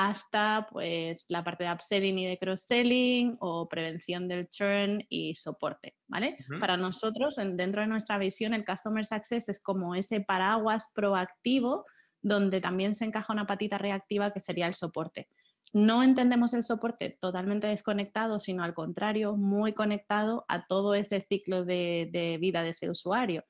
hasta 0.00 0.68
pues 0.70 1.24
la 1.28 1.42
parte 1.42 1.64
de 1.64 1.72
upselling 1.72 2.18
y 2.20 2.26
de 2.26 2.38
cross-selling 2.38 3.36
o 3.40 3.68
prevención 3.68 4.28
del 4.28 4.48
churn 4.48 5.04
y 5.08 5.34
soporte, 5.34 5.96
¿vale? 6.06 6.36
Para 6.60 6.76
nosotros, 6.76 7.34
dentro 7.34 7.80
de 7.80 7.88
nuestra 7.88 8.16
visión, 8.16 8.54
el 8.54 8.64
Customer 8.64 9.04
Success 9.04 9.48
es 9.48 9.60
como 9.60 9.96
ese 9.96 10.20
paraguas 10.20 10.92
proactivo 10.94 11.84
donde 12.22 12.60
también 12.60 12.94
se 12.94 13.06
encaja 13.06 13.32
una 13.32 13.48
patita 13.48 13.76
reactiva 13.76 14.32
que 14.32 14.38
sería 14.38 14.68
el 14.68 14.74
soporte. 14.74 15.28
No 15.72 16.04
entendemos 16.04 16.54
el 16.54 16.62
soporte 16.62 17.18
totalmente 17.20 17.66
desconectado, 17.66 18.38
sino 18.38 18.62
al 18.62 18.74
contrario, 18.74 19.36
muy 19.36 19.72
conectado 19.72 20.44
a 20.46 20.64
todo 20.66 20.94
ese 20.94 21.26
ciclo 21.28 21.64
de, 21.64 22.08
de 22.12 22.38
vida 22.38 22.62
de 22.62 22.70
ese 22.70 22.88
usuario 22.88 23.42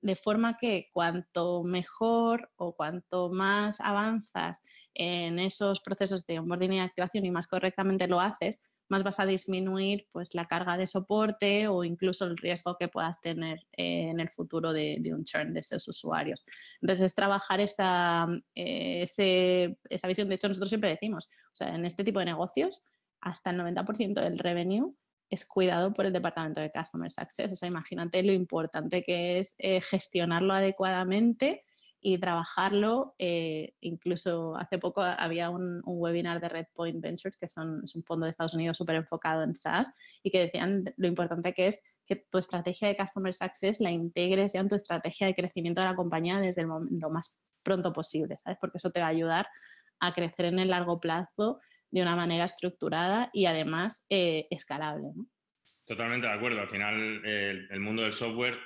de 0.00 0.16
forma 0.16 0.56
que 0.58 0.88
cuanto 0.92 1.64
mejor 1.64 2.50
o 2.56 2.74
cuanto 2.74 3.30
más 3.30 3.80
avanzas 3.80 4.60
en 4.98 5.38
esos 5.38 5.80
procesos 5.80 6.26
de 6.26 6.38
onboarding 6.38 6.72
y 6.72 6.80
activación 6.80 7.24
y 7.24 7.30
más 7.30 7.46
correctamente 7.46 8.06
lo 8.06 8.20
haces, 8.20 8.60
más 8.88 9.02
vas 9.02 9.20
a 9.20 9.26
disminuir 9.26 10.06
pues, 10.12 10.34
la 10.34 10.44
carga 10.46 10.76
de 10.76 10.86
soporte 10.86 11.68
o 11.68 11.84
incluso 11.84 12.24
el 12.24 12.36
riesgo 12.36 12.76
que 12.76 12.88
puedas 12.88 13.20
tener 13.20 13.60
eh, 13.76 14.08
en 14.10 14.20
el 14.20 14.30
futuro 14.30 14.72
de, 14.72 15.00
un 15.14 15.24
churn 15.24 15.54
de 15.54 15.60
esos 15.60 15.86
usuarios. 15.88 16.44
Entonces, 16.80 17.06
es 17.06 17.14
trabajar 17.14 17.60
esa, 17.60 18.26
eh, 18.54 19.06
esa 19.88 20.08
visión. 20.08 20.28
De 20.28 20.34
hecho, 20.34 20.48
nosotros 20.48 20.70
siempre 20.70 20.90
decimos, 20.90 21.28
o 21.52 21.56
sea, 21.56 21.74
en 21.74 21.84
este 21.84 22.04
tipo 22.04 22.18
de 22.18 22.26
negocios, 22.26 22.82
hasta 23.20 23.50
el 23.50 23.58
90% 23.58 24.20
del 24.20 24.38
revenue 24.38 24.94
es 25.30 25.44
cuidado 25.44 25.92
por 25.92 26.06
el 26.06 26.12
departamento 26.12 26.60
de 26.60 26.70
Customer 26.70 27.10
Success. 27.10 27.52
O 27.52 27.56
sea, 27.56 27.68
imagínate 27.68 28.22
lo 28.22 28.32
importante 28.32 29.02
que 29.02 29.40
es 29.40 29.54
eh, 29.58 29.80
gestionarlo 29.80 30.54
adecuadamente 30.54 31.64
y 32.00 32.18
trabajarlo. 32.18 33.14
Eh, 33.18 33.74
incluso 33.80 34.56
hace 34.56 34.78
poco 34.78 35.02
había 35.02 35.50
un, 35.50 35.82
webinar 35.84 36.40
de 36.40 36.48
Redpoint 36.48 37.00
Ventures, 37.00 37.36
que 37.36 37.48
son, 37.48 37.82
es 37.84 37.94
un 37.94 38.04
fondo 38.04 38.24
de 38.24 38.30
Estados 38.30 38.54
Unidos 38.54 38.76
súper 38.76 38.96
enfocado 38.96 39.42
en 39.42 39.54
SaaS, 39.54 39.92
y 40.22 40.30
que 40.30 40.40
decían 40.40 40.84
lo 40.96 41.08
importante 41.08 41.52
que 41.52 41.68
es 41.68 41.82
que 42.06 42.16
tu 42.16 42.38
estrategia 42.38 42.88
de 42.88 42.96
Customer 42.96 43.34
Success 43.34 43.80
la 43.80 43.90
integres 43.90 44.52
ya 44.52 44.60
en 44.60 44.68
tu 44.68 44.76
estrategia 44.76 45.26
de 45.26 45.34
crecimiento 45.34 45.80
de 45.80 45.88
la 45.88 45.96
compañía 45.96 46.40
desde 46.40 46.62
el 46.62 46.68
lo 46.68 47.10
más 47.10 47.40
pronto 47.62 47.92
posible, 47.92 48.36
¿sabes? 48.42 48.58
Porque 48.60 48.78
eso 48.78 48.90
te 48.90 49.00
va 49.00 49.06
a 49.06 49.10
ayudar 49.10 49.46
a 50.00 50.12
crecer 50.12 50.46
en 50.46 50.58
el 50.60 50.68
largo 50.68 51.00
plazo 51.00 51.60
de 51.90 52.02
una 52.02 52.14
manera 52.14 52.44
estructurada 52.44 53.30
y 53.32 53.46
además 53.46 54.04
eh, 54.08 54.46
escalable. 54.50 55.08
Totalmente 55.86 56.26
de 56.26 56.34
acuerdo. 56.34 56.60
Al 56.60 56.68
final, 56.68 57.24
el 57.24 57.80
mundo 57.80 58.02
del 58.02 58.12
software 58.12 58.58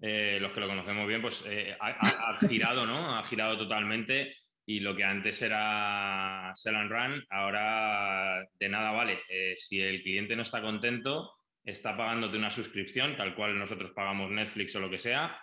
eh, 0.00 0.38
los 0.40 0.52
que 0.52 0.60
lo 0.60 0.68
conocemos 0.68 1.08
bien, 1.08 1.20
pues 1.20 1.44
eh, 1.48 1.76
ha, 1.78 2.38
girado, 2.48 2.86
¿no? 2.86 3.18
Ha 3.18 3.24
girado 3.24 3.58
totalmente 3.58 4.36
y 4.64 4.80
lo 4.80 4.94
que 4.94 5.04
antes 5.04 5.40
era 5.42 6.52
sell 6.54 6.76
and 6.76 6.90
run, 6.90 7.24
ahora 7.30 8.46
de 8.58 8.68
nada 8.68 8.92
vale. 8.92 9.20
Eh, 9.28 9.54
si 9.56 9.80
el 9.80 10.02
cliente 10.02 10.36
no 10.36 10.42
está 10.42 10.60
contento, 10.60 11.32
está 11.64 11.96
pagándote 11.96 12.36
una 12.36 12.50
suscripción, 12.50 13.16
tal 13.16 13.34
cual 13.34 13.58
nosotros 13.58 13.92
pagamos 13.92 14.30
Netflix 14.30 14.76
o 14.76 14.80
lo 14.80 14.90
que 14.90 14.98
sea, 14.98 15.36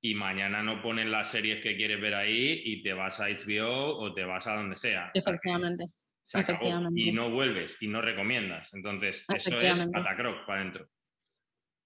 y 0.00 0.14
mañana 0.14 0.62
no 0.62 0.82
ponen 0.82 1.10
las 1.10 1.30
series 1.30 1.60
que 1.60 1.76
quieres 1.76 2.00
ver 2.00 2.14
ahí 2.14 2.62
y 2.64 2.82
te 2.82 2.94
vas 2.94 3.20
a 3.20 3.28
HBO 3.28 3.98
o 3.98 4.14
te 4.14 4.24
vas 4.24 4.46
a 4.46 4.56
donde 4.56 4.76
sea. 4.76 5.10
Efectivamente. 5.12 5.84
Y 6.94 7.12
no 7.12 7.30
vuelves 7.30 7.76
y 7.82 7.88
no 7.88 8.00
recomiendas. 8.00 8.72
Entonces, 8.74 9.24
eso 9.34 9.60
es 9.60 9.90
Patacroc 9.92 10.46
para 10.46 10.60
adentro. 10.60 10.88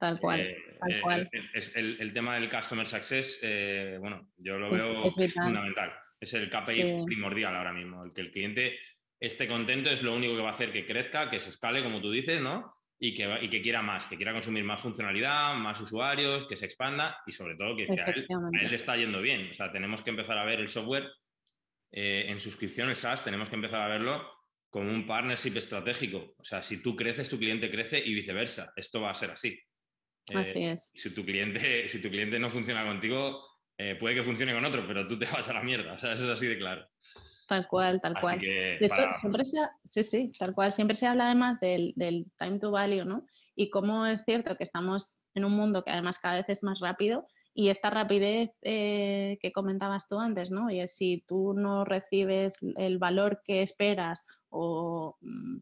Tal 0.05 0.21
cual. 0.21 0.41
Eh, 0.41 0.77
tal 0.79 0.93
eh, 0.93 1.01
cual. 1.01 1.31
El, 1.75 2.13
tema 2.13 2.35
del 2.35 2.51
Customer 2.51 2.87
Success, 2.87 3.41
eh, 3.43 3.97
bueno, 3.99 4.33
yo 4.37 4.59
lo 4.59 4.71
veo 4.71 5.11
fundamental. 5.11 5.95
Es 6.21 6.35
el 6.35 6.51
KPI 6.51 7.07
primordial 7.07 7.57
ahora 7.57 7.73
mismo. 7.73 8.05
El 8.05 8.13
que 8.13 8.21
el 8.21 8.31
cliente 8.31 8.79
esté 9.19 9.49
contento 9.49 9.89
es 9.89 10.03
lo 10.03 10.15
único 10.15 10.37
que 10.37 10.43
va 10.43 10.51
a 10.51 10.53
hacer 10.53 10.73
que 10.73 10.85
crezca, 10.85 11.31
que 11.31 11.41
se 11.41 11.49
escale, 11.49 11.83
como 11.83 12.03
tú 12.03 12.11
dices, 12.11 12.39
¿no? 12.43 12.75
Y 12.99 13.15
que, 13.15 13.27
y 13.41 13.49
que 13.49 13.63
quiera 13.63 13.81
más, 13.81 14.05
que 14.05 14.17
quiera 14.17 14.35
consumir 14.35 14.63
más 14.63 14.81
funcionalidad, 14.83 15.55
más 15.55 15.81
usuarios, 15.81 16.47
que 16.47 16.59
se 16.59 16.67
expanda 16.67 17.17
y 17.27 17.33
sobre 17.33 17.57
todo 17.57 17.75
que, 17.75 17.85
a, 17.85 18.05
él, 18.05 18.27
le 18.71 18.77
está 18.77 18.97
yendo 18.97 19.23
bien. 19.23 19.49
O 19.51 19.55
sea, 19.55 19.73
tenemos 19.73 20.03
que 20.03 20.11
empezar 20.11 20.37
a 20.37 20.45
ver 20.45 20.61
el 20.61 20.69
software 20.69 21.11
en 21.91 22.39
suscripciones 22.41 22.99
SaaS, 22.99 23.25
tenemos 23.25 23.49
que 23.49 23.55
empezar 23.55 23.81
a 23.81 23.89
verlo 23.89 24.29
como 24.69 24.91
un 24.91 25.07
partnership 25.07 25.57
estratégico. 25.57 26.35
O 26.37 26.45
sea, 26.45 26.63
si 26.63 26.83
tú 26.83 26.95
creces, 26.95 27.31
tu 27.31 27.39
cliente 27.39 27.71
crece 27.71 28.03
y 28.05 28.13
viceversa. 28.13 28.73
Esto 28.77 29.01
va 29.01 29.11
a 29.11 29.15
ser 29.15 29.31
así. 29.31 29.59
Así 30.33 30.59
eh, 30.61 30.73
es. 30.73 30.91
Si 30.95 31.11
tu 31.11 31.25
cliente, 31.25 31.89
si 31.89 32.01
tu 32.01 32.09
cliente 32.09 32.39
no 32.39 32.49
funciona 32.49 32.85
contigo, 32.85 33.45
eh, 33.77 33.97
puede 33.99 34.15
que 34.15 34.23
funcione 34.23 34.55
con 34.55 34.65
otro, 34.65 34.87
pero 34.87 35.07
tú 35.07 35.19
te 35.19 35.27
vas 35.27 35.49
a 35.49 35.55
la 35.55 35.63
mierda. 35.63 35.95
O 35.95 35.99
sea, 35.99 36.15
eso 36.15 36.25
es 36.25 36.31
así 36.31 36.47
de 36.47 36.59
claro. 36.59 36.87
Tal 37.47 37.69
cual, 37.69 38.01
tal 38.01 38.19
cual. 38.21 38.41
de 38.41 38.79
hecho, 38.81 39.13
siempre 39.13 39.45
se, 39.45 39.59
sí, 39.85 40.03
sí, 40.03 40.33
tal 40.39 40.55
cual. 40.55 40.73
Siempre 40.73 40.97
se 40.97 41.07
habla 41.07 41.27
además 41.27 41.61
del, 41.61 41.93
del, 41.97 42.27
time 42.39 42.59
to 42.59 42.71
value, 42.71 43.05
¿no? 43.05 43.27
Y 43.55 43.69
cómo 43.69 44.07
es 44.07 44.25
cierto 44.25 44.57
que 44.57 44.65
estamos 44.65 45.19
en 45.35 45.45
un 45.45 45.53
mundo 45.53 45.85
que 45.85 45.91
además 45.91 46.19
cada 46.19 46.37
vez 46.37 46.47
es 46.49 46.63
más 46.63 46.81
rápido 46.81 47.27
y 47.53 47.69
esta 47.69 47.89
rapidez 47.89 48.51
eh, 48.63 49.39
que 49.41 49.53
comentabas 49.53 50.09
tú 50.09 50.19
antes, 50.19 50.51
¿no? 50.51 50.71
Y 50.71 50.81
es 50.81 50.97
si 50.97 51.25
tú 51.29 51.55
no 51.55 51.85
recibes 51.85 52.55
el 52.77 52.99
valor 52.99 53.41
que 53.45 53.63
esperas 53.63 54.27
o 54.49 55.17
mm, 55.21 55.59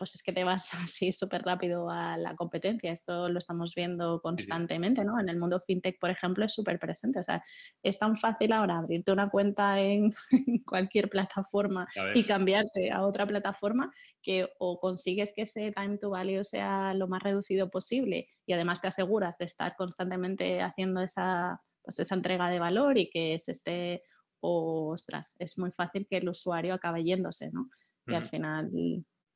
pues 0.00 0.14
es 0.14 0.22
que 0.22 0.32
te 0.32 0.44
vas 0.44 0.66
así 0.96 1.12
súper 1.12 1.42
rápido 1.42 1.90
a 1.90 2.16
la 2.16 2.34
competencia. 2.34 2.90
Esto 2.90 3.28
lo 3.28 3.38
estamos 3.38 3.74
viendo 3.74 4.22
constantemente, 4.22 5.04
¿no? 5.04 5.20
En 5.20 5.28
el 5.28 5.38
mundo 5.38 5.62
fintech, 5.66 5.98
por 6.00 6.08
ejemplo, 6.08 6.46
es 6.46 6.54
súper 6.54 6.78
presente. 6.78 7.20
O 7.20 7.22
sea, 7.22 7.44
es 7.82 7.98
tan 7.98 8.16
fácil 8.16 8.52
ahora 8.52 8.78
abrirte 8.78 9.12
una 9.12 9.28
cuenta 9.28 9.78
en, 9.78 10.10
cualquier 10.66 11.10
plataforma 11.10 11.86
y 12.14 12.24
cambiarte 12.24 12.90
a 12.90 13.02
otra 13.02 13.26
plataforma 13.26 13.92
que 14.22 14.48
o 14.58 14.80
consigues 14.80 15.34
que 15.36 15.42
ese 15.42 15.70
time 15.72 15.98
to 15.98 16.08
value 16.08 16.44
sea 16.44 16.94
lo 16.94 17.06
más 17.06 17.22
reducido 17.22 17.68
posible 17.70 18.26
y 18.46 18.54
además 18.54 18.80
te 18.80 18.88
aseguras 18.88 19.36
de 19.36 19.44
estar 19.44 19.76
constantemente 19.76 20.62
haciendo 20.62 21.02
esa, 21.02 21.60
pues 21.82 21.98
esa 21.98 22.14
entrega 22.14 22.48
de 22.48 22.58
valor 22.58 22.96
y 22.96 23.10
que 23.10 23.38
se 23.38 23.52
esté, 23.52 24.02
ostras, 24.40 25.34
es 25.38 25.58
muy 25.58 25.72
fácil 25.72 26.06
que 26.08 26.16
el 26.16 26.28
usuario 26.30 26.72
acabe 26.72 27.04
yéndose, 27.04 27.50
¿no? 27.52 27.68
Y 28.06 28.14
al 28.14 28.26
final 28.26 28.70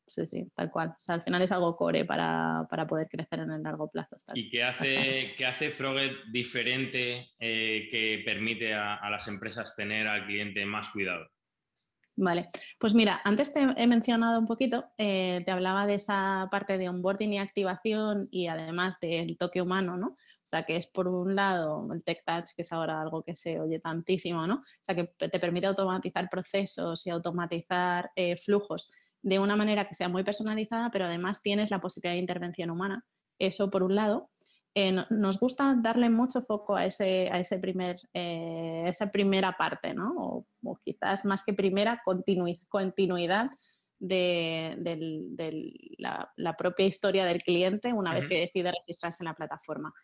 sí, 0.07 0.27
sí, 0.27 0.51
tal 0.55 0.71
cual. 0.71 0.91
O 0.91 1.01
sea, 1.01 1.17
al 1.17 1.23
final 1.23 1.43
es 1.43 1.53
algo 1.53 1.77
core 1.77 2.05
para, 2.05 2.67
poder 2.89 3.09
crecer 3.09 3.41
en 3.41 3.51
el 3.51 3.63
largo 3.63 3.91
plazo. 3.91 4.17
¿Y 4.35 4.51
qué 4.51 4.65
hace, 4.65 5.35
qué 5.37 5.47
hace 5.47 5.71
Froget 5.71 6.13
diferente 6.31 7.31
eh, 7.39 7.89
que 7.91 8.23
permite 8.25 8.75
a, 8.75 9.09
las 9.11 9.29
empresas 9.29 9.75
tener 9.77 10.07
al 10.07 10.27
cliente 10.27 10.65
más 10.67 10.91
cuidado? 10.91 11.27
Vale, 12.17 12.49
pues 12.79 12.95
mira, 12.95 13.21
antes 13.25 13.53
te 13.53 13.61
he 13.61 13.87
mencionado 13.89 14.39
un 14.39 14.47
poquito, 14.47 14.85
eh, 14.99 15.43
te 15.45 15.51
hablaba 15.51 15.85
de 15.85 15.95
esa 15.95 16.47
parte 16.49 16.79
de 16.79 16.89
onboarding 16.89 17.33
y 17.33 17.39
activación 17.39 18.29
y 18.31 18.47
además 18.47 19.01
del 19.01 19.37
toque 19.37 19.61
humano, 19.61 19.97
¿no? 19.97 20.17
O 20.45 20.47
sea, 20.47 20.63
que 20.65 20.77
es 20.77 20.87
por 20.87 21.09
un 21.09 21.35
lado 21.35 21.89
el 21.93 22.05
Tech 22.05 22.23
Touch, 22.25 22.51
que 22.55 22.63
es 22.63 22.73
ahora 22.73 23.01
algo 23.01 23.25
que 23.25 23.35
se 23.35 23.59
oye 23.59 23.81
tantísimo, 23.81 24.47
¿no? 24.47 24.57
O 24.57 24.83
sea, 24.83 24.95
que 24.95 25.07
te 25.29 25.41
permite 25.41 25.67
automatizar 25.67 26.29
procesos 26.31 27.05
y 27.07 27.11
automatizar 27.11 28.11
eh, 28.15 28.37
flujos 28.37 28.91
de 29.25 29.39
una 29.39 29.57
manera 29.57 29.89
que 29.89 29.95
sea 29.95 30.11
muy 30.11 30.23
personalizada, 30.23 30.91
pero 30.91 31.07
además 31.07 31.41
tienes 31.41 31.71
la 31.71 31.81
posibilidad 31.81 32.15
de 32.15 32.21
intervención 32.21 32.71
humana. 32.71 33.05
Eso 33.39 33.71
por 33.71 33.83
un 33.83 33.95
lado. 33.95 34.31
Eh, 34.75 34.95
nos 35.09 35.41
gusta 35.41 35.77
darle 35.81 36.11
mucho 36.11 36.43
foco 36.43 36.77
a, 36.77 36.85
ese, 36.85 37.31
a 37.33 37.39
ese 37.39 37.59
primer, 37.59 37.97
eh, 38.13 38.85
esa 38.87 39.11
primera 39.11 39.53
parte, 39.53 39.95
¿no? 39.95 40.13
O, 40.63 40.77
quizás 40.85 41.25
más 41.25 41.43
que 41.43 41.55
primera, 41.55 42.03
continuidad 42.05 43.51
de, 43.99 44.77
la, 46.37 46.57
propia 46.59 46.87
historia 46.87 47.25
del 47.25 47.43
cliente 47.43 47.95
una 47.95 48.13
vez 48.13 48.29
que 48.29 48.41
decide 48.41 48.73
registrarse 48.73 49.23
en 49.23 49.29
la 49.29 49.35
plataforma. 49.35 49.95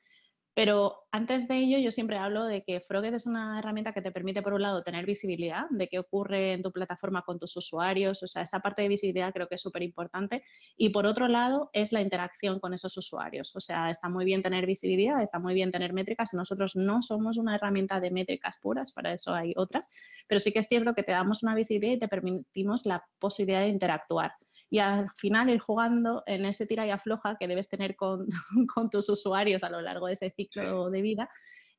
Pero 0.54 1.06
antes 1.12 1.46
de 1.48 1.58
ello, 1.58 1.78
yo 1.78 1.90
siempre 1.90 2.16
hablo 2.16 2.44
de 2.44 2.62
que 2.62 2.80
Froget 2.80 3.14
es 3.14 3.26
una 3.26 3.58
herramienta 3.58 3.92
que 3.92 4.02
te 4.02 4.10
permite, 4.10 4.42
por 4.42 4.52
un 4.52 4.62
lado, 4.62 4.82
tener 4.82 5.06
visibilidad 5.06 5.64
de 5.70 5.88
qué 5.88 5.98
ocurre 5.98 6.52
en 6.52 6.62
tu 6.62 6.72
plataforma 6.72 7.22
con 7.22 7.38
tus 7.38 7.56
usuarios, 7.56 8.22
o 8.22 8.26
sea, 8.26 8.42
esa 8.42 8.60
parte 8.60 8.82
de 8.82 8.88
visibilidad 8.88 9.32
creo 9.32 9.48
que 9.48 9.54
es 9.54 9.60
súper 9.60 9.82
importante. 9.82 10.42
Y 10.76 10.90
por 10.90 11.06
otro 11.06 11.28
lado, 11.28 11.70
es 11.72 11.92
la 11.92 12.00
interacción 12.00 12.58
con 12.60 12.74
esos 12.74 12.96
usuarios. 12.96 13.54
O 13.54 13.60
sea, 13.60 13.90
está 13.90 14.08
muy 14.08 14.24
bien 14.24 14.42
tener 14.42 14.66
visibilidad, 14.66 15.22
está 15.22 15.38
muy 15.38 15.54
bien 15.54 15.70
tener 15.70 15.92
métricas. 15.92 16.34
Nosotros 16.34 16.76
no 16.76 17.02
somos 17.02 17.36
una 17.36 17.54
herramienta 17.54 18.00
de 18.00 18.10
métricas 18.10 18.56
puras, 18.60 18.92
para 18.92 19.12
eso 19.12 19.32
hay 19.32 19.54
otras, 19.56 19.88
pero 20.26 20.40
sí 20.40 20.52
que 20.52 20.58
es 20.60 20.66
cierto 20.66 20.94
que 20.94 21.02
te 21.02 21.12
damos 21.12 21.42
una 21.42 21.54
visibilidad 21.54 21.94
y 21.94 21.98
te 21.98 22.08
permitimos 22.08 22.86
la 22.86 23.04
posibilidad 23.18 23.60
de 23.60 23.68
interactuar 23.68 24.32
y 24.68 24.78
al 24.78 25.10
final 25.14 25.50
ir 25.50 25.60
jugando 25.60 26.22
en 26.26 26.44
ese 26.44 26.66
tira 26.66 26.86
y 26.86 26.90
afloja 26.90 27.36
que 27.36 27.48
debes 27.48 27.68
tener 27.68 27.96
con, 27.96 28.26
tus 28.90 29.08
usuarios 29.08 29.62
a 29.62 29.70
lo 29.70 29.80
largo 29.80 30.06
de 30.06 30.14
ese 30.14 30.30
ciclo 30.40 30.90
de 30.90 31.02
vida, 31.02 31.28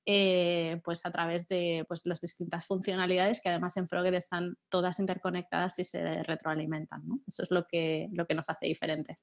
eh, 0.06 0.82
pues 0.84 1.06
a 1.06 1.12
través 1.12 1.48
de 1.48 1.86
pues, 1.88 2.01
las 2.06 2.22
distintas 2.22 2.65
funcionalidades 2.65 3.39
que 3.41 3.50
además 3.50 3.77
en 3.77 3.88
Frogger 3.88 4.15
están 4.15 4.56
todas 4.70 5.00
interconectadas 5.00 5.77
y 5.80 5.86
se 5.86 6.24
retroalimentan. 6.24 7.03
Eso 7.27 7.44
es 7.44 7.51
lo 7.51 7.65
que, 7.68 8.10
lo 8.12 8.25
que 8.25 8.34
nos 8.34 8.50
hace 8.50 8.65
diferentes. 8.65 9.18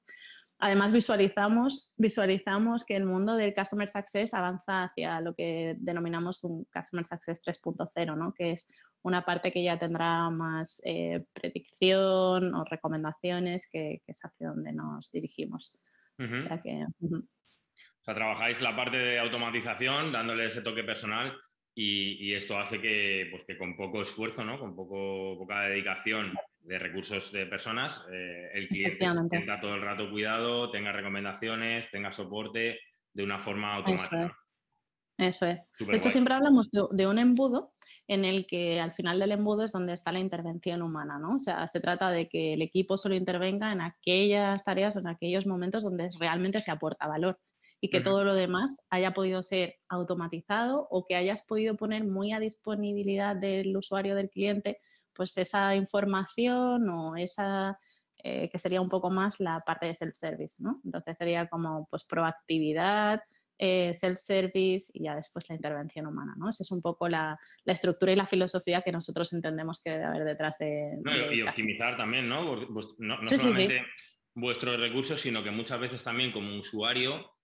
Además, 0.61 0.91
visualizamos, 0.91 1.89
visualizamos 1.95 2.83
que 2.83 2.95
el 2.97 3.05
mundo 3.05 3.35
del 3.35 3.53
Customer 3.53 3.87
Success 3.87 4.33
avanza 4.33 4.83
hacia 4.83 5.21
lo 5.21 5.33
que 5.33 5.75
denominamos 5.79 6.43
un 6.43 6.65
Customer 6.65 7.05
Success 7.05 7.41
3.0, 7.41 8.17
¿no? 8.17 8.33
que 8.33 8.51
es 8.51 8.67
una 9.01 9.23
parte 9.23 9.51
que 9.51 9.63
ya 9.63 9.79
tendrá 9.79 10.29
más 10.29 10.81
eh, 10.83 11.25
predicción 11.33 12.53
o 12.53 12.65
recomendaciones, 12.65 13.69
que, 13.71 14.01
es 14.05 14.19
hacia 14.21 14.49
donde 14.49 14.73
nos 14.73 15.09
dirigimos. 15.11 15.77
o, 16.17 16.27
sea, 16.27 16.61
trabajáis 18.13 18.61
la 18.61 18.75
parte 18.75 18.97
de 18.97 19.19
automatización, 19.19 20.11
dándole 20.11 20.47
ese 20.47 20.61
toque 20.61 20.83
personal 20.83 21.37
y, 21.75 22.33
esto 22.33 22.59
hace 22.59 22.81
que, 22.81 23.27
pues, 23.31 23.43
que 23.47 23.57
con 23.57 23.77
poco 23.77 24.01
esfuerzo, 24.01 24.43
¿no? 24.43 24.59
con 24.59 24.75
poco, 24.75 25.37
poca 25.37 25.61
dedicación 25.61 26.33
de 26.59 26.77
recursos 26.77 27.31
de 27.31 27.45
personas, 27.45 28.03
eh, 28.11 28.49
el 28.53 28.67
cliente 28.67 29.05
tenga 29.29 29.61
todo 29.61 29.75
el 29.75 29.81
rato 29.81 30.09
cuidado, 30.09 30.69
tenga 30.71 30.91
recomendaciones, 30.91 31.89
tenga 31.89 32.11
soporte 32.11 32.79
de 33.13 33.23
una 33.23 33.39
forma 33.39 33.73
automática. 33.75 34.35
Eso 35.17 35.45
es. 35.45 35.69
de 35.79 35.97
hecho, 35.97 36.09
siempre 36.09 36.33
hablamos 36.33 36.69
de, 36.71 37.07
un 37.07 37.19
embudo 37.19 37.73
en 38.07 38.23
el 38.23 38.47
que 38.47 38.79
al 38.79 38.93
final 38.93 39.19
del 39.19 39.33
embudo 39.33 39.63
es 39.63 39.71
donde 39.73 39.93
está 39.93 40.13
la 40.13 40.19
intervención 40.19 40.81
humana, 40.81 41.19
¿no? 41.19 41.35
O 41.35 41.39
sea, 41.39 41.67
se 41.67 41.81
trata 41.81 42.09
de 42.09 42.29
que 42.29 42.53
el 42.53 42.61
equipo 42.61 42.97
solo 42.97 43.15
intervenga 43.15 43.73
en 43.73 43.81
aquellas 43.81 44.63
tareas 44.63 44.95
o 44.95 44.99
en 44.99 45.07
aquellos 45.07 45.45
momentos 45.45 45.83
donde 45.83 46.09
realmente 46.19 46.61
se 46.61 46.71
aporta 46.71 47.07
valor 47.07 47.37
y 47.81 47.89
que 47.89 48.01
todo 48.01 48.23
lo 48.23 48.33
demás 48.33 48.75
haya 48.89 49.13
podido 49.13 49.41
ser 49.41 49.75
automatizado 49.87 50.87
o 50.89 51.05
que 51.05 51.15
hayas 51.15 51.45
podido 51.45 51.75
poner 51.75 52.03
muy 52.03 52.33
a 52.33 52.39
disponibilidad 52.39 53.35
del 53.35 53.75
usuario, 53.75 54.15
del 54.15 54.29
cliente, 54.29 54.79
pues 55.13 55.37
esa 55.37 55.75
información 55.75 56.89
o 56.89 57.15
esa 57.15 57.79
eh, 58.21 58.49
que 58.49 58.57
sería 58.57 58.81
un 58.81 58.89
poco 58.89 59.09
más 59.09 59.39
la 59.39 59.61
parte 59.61 59.85
de 59.85 59.93
self-service, 59.93 60.55
¿no? 60.59 60.81
Entonces 60.83 61.15
sería 61.17 61.47
como 61.47 61.87
pues 61.89 62.03
proactividad, 62.03 63.21
eh, 63.57 63.93
self-service 63.93 64.91
y 64.93 65.03
ya 65.03 65.15
después 65.15 65.47
la 65.49 65.55
intervención 65.55 66.05
humana, 66.05 66.33
¿no? 66.37 66.49
Esa 66.49 66.63
es 66.63 66.71
un 66.71 66.81
poco 66.81 67.07
la, 67.07 67.39
estructura 67.65 68.11
y 68.11 68.17
la 68.17 68.25
filosofía 68.25 68.81
que 68.81 68.91
nosotros 68.91 69.31
entendemos 69.31 69.81
que 69.81 69.91
debe 69.91 70.03
haber 70.03 70.25
detrás 70.25 70.57
de... 70.57 70.97
y 71.31 71.41
optimizar 71.43 71.95
también, 71.95 72.27
¿no? 72.27 72.55
no, 72.97 73.25
solamente 73.25 73.83
vuestros 74.33 74.77
recursos, 74.79 75.19
sino 75.19 75.41
que 75.41 75.51
muchas 75.51 75.79
veces 75.79 76.03
también 76.03 76.33
como 76.33 76.57
usuario 76.57 77.38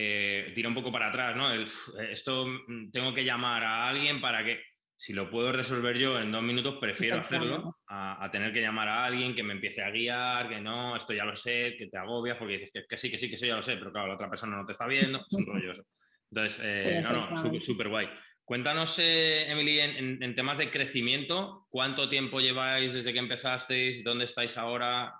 eh, 0.00 0.52
tira 0.54 0.68
un 0.68 0.76
poco 0.76 0.92
para 0.92 1.08
atrás, 1.08 1.34
¿no? 1.34 1.52
esto 1.52 2.46
mm, 2.46 2.92
tengo 2.92 3.12
que 3.12 3.24
llamar 3.24 3.64
a 3.64 3.88
alguien 3.88 4.20
para 4.20 4.44
que 4.44 4.62
si 4.94 5.12
lo 5.12 5.28
puedo 5.28 5.50
resolver 5.50 5.98
yo 5.98 6.20
en 6.20 6.30
dos 6.30 6.42
minutos, 6.42 6.76
prefiero 6.80 7.18
hacerlo 7.18 7.78
a, 7.88 8.28
tener 8.30 8.52
que 8.52 8.60
llamar 8.60 8.86
a 8.88 9.04
alguien 9.06 9.34
que 9.34 9.42
me 9.42 9.54
empiece 9.54 9.82
a 9.82 9.90
guiar, 9.90 10.48
que 10.48 10.60
no, 10.60 10.96
esto 10.96 11.12
ya 11.12 11.24
lo 11.24 11.34
sé, 11.34 11.74
que 11.76 11.88
te 11.88 11.98
agobias 11.98 12.36
porque 12.36 12.58
dices 12.58 12.84
que, 12.88 12.96
sí, 12.96 13.10
que 13.10 13.18
sí, 13.18 13.28
que 13.28 13.34
eso 13.34 13.46
ya 13.46 13.56
lo 13.56 13.62
sé, 13.62 13.76
pero 13.76 13.90
claro, 13.90 14.06
la 14.06 14.14
otra 14.14 14.30
persona 14.30 14.56
no 14.56 14.64
te 14.64 14.72
está 14.72 14.86
viendo, 14.86 15.18
es 15.18 15.32
un 15.32 15.46
rollo 15.52 15.72
eso. 15.72 15.82
Entonces, 16.30 16.60
eh, 16.62 17.02
no, 17.02 17.30
no, 17.30 17.60
súper 17.60 17.88
guay. 17.88 18.08
Cuéntanos, 18.44 19.00
eh, 19.00 19.50
Emily, 19.50 19.80
en, 19.80 20.34
temas 20.36 20.58
de 20.58 20.70
crecimiento, 20.70 21.66
¿cuánto 21.70 22.08
tiempo 22.08 22.40
lleváis 22.40 22.94
desde 22.94 23.12
que 23.12 23.18
empezasteis? 23.18 24.04
¿Dónde 24.04 24.26
estáis 24.26 24.56
ahora? 24.58 25.12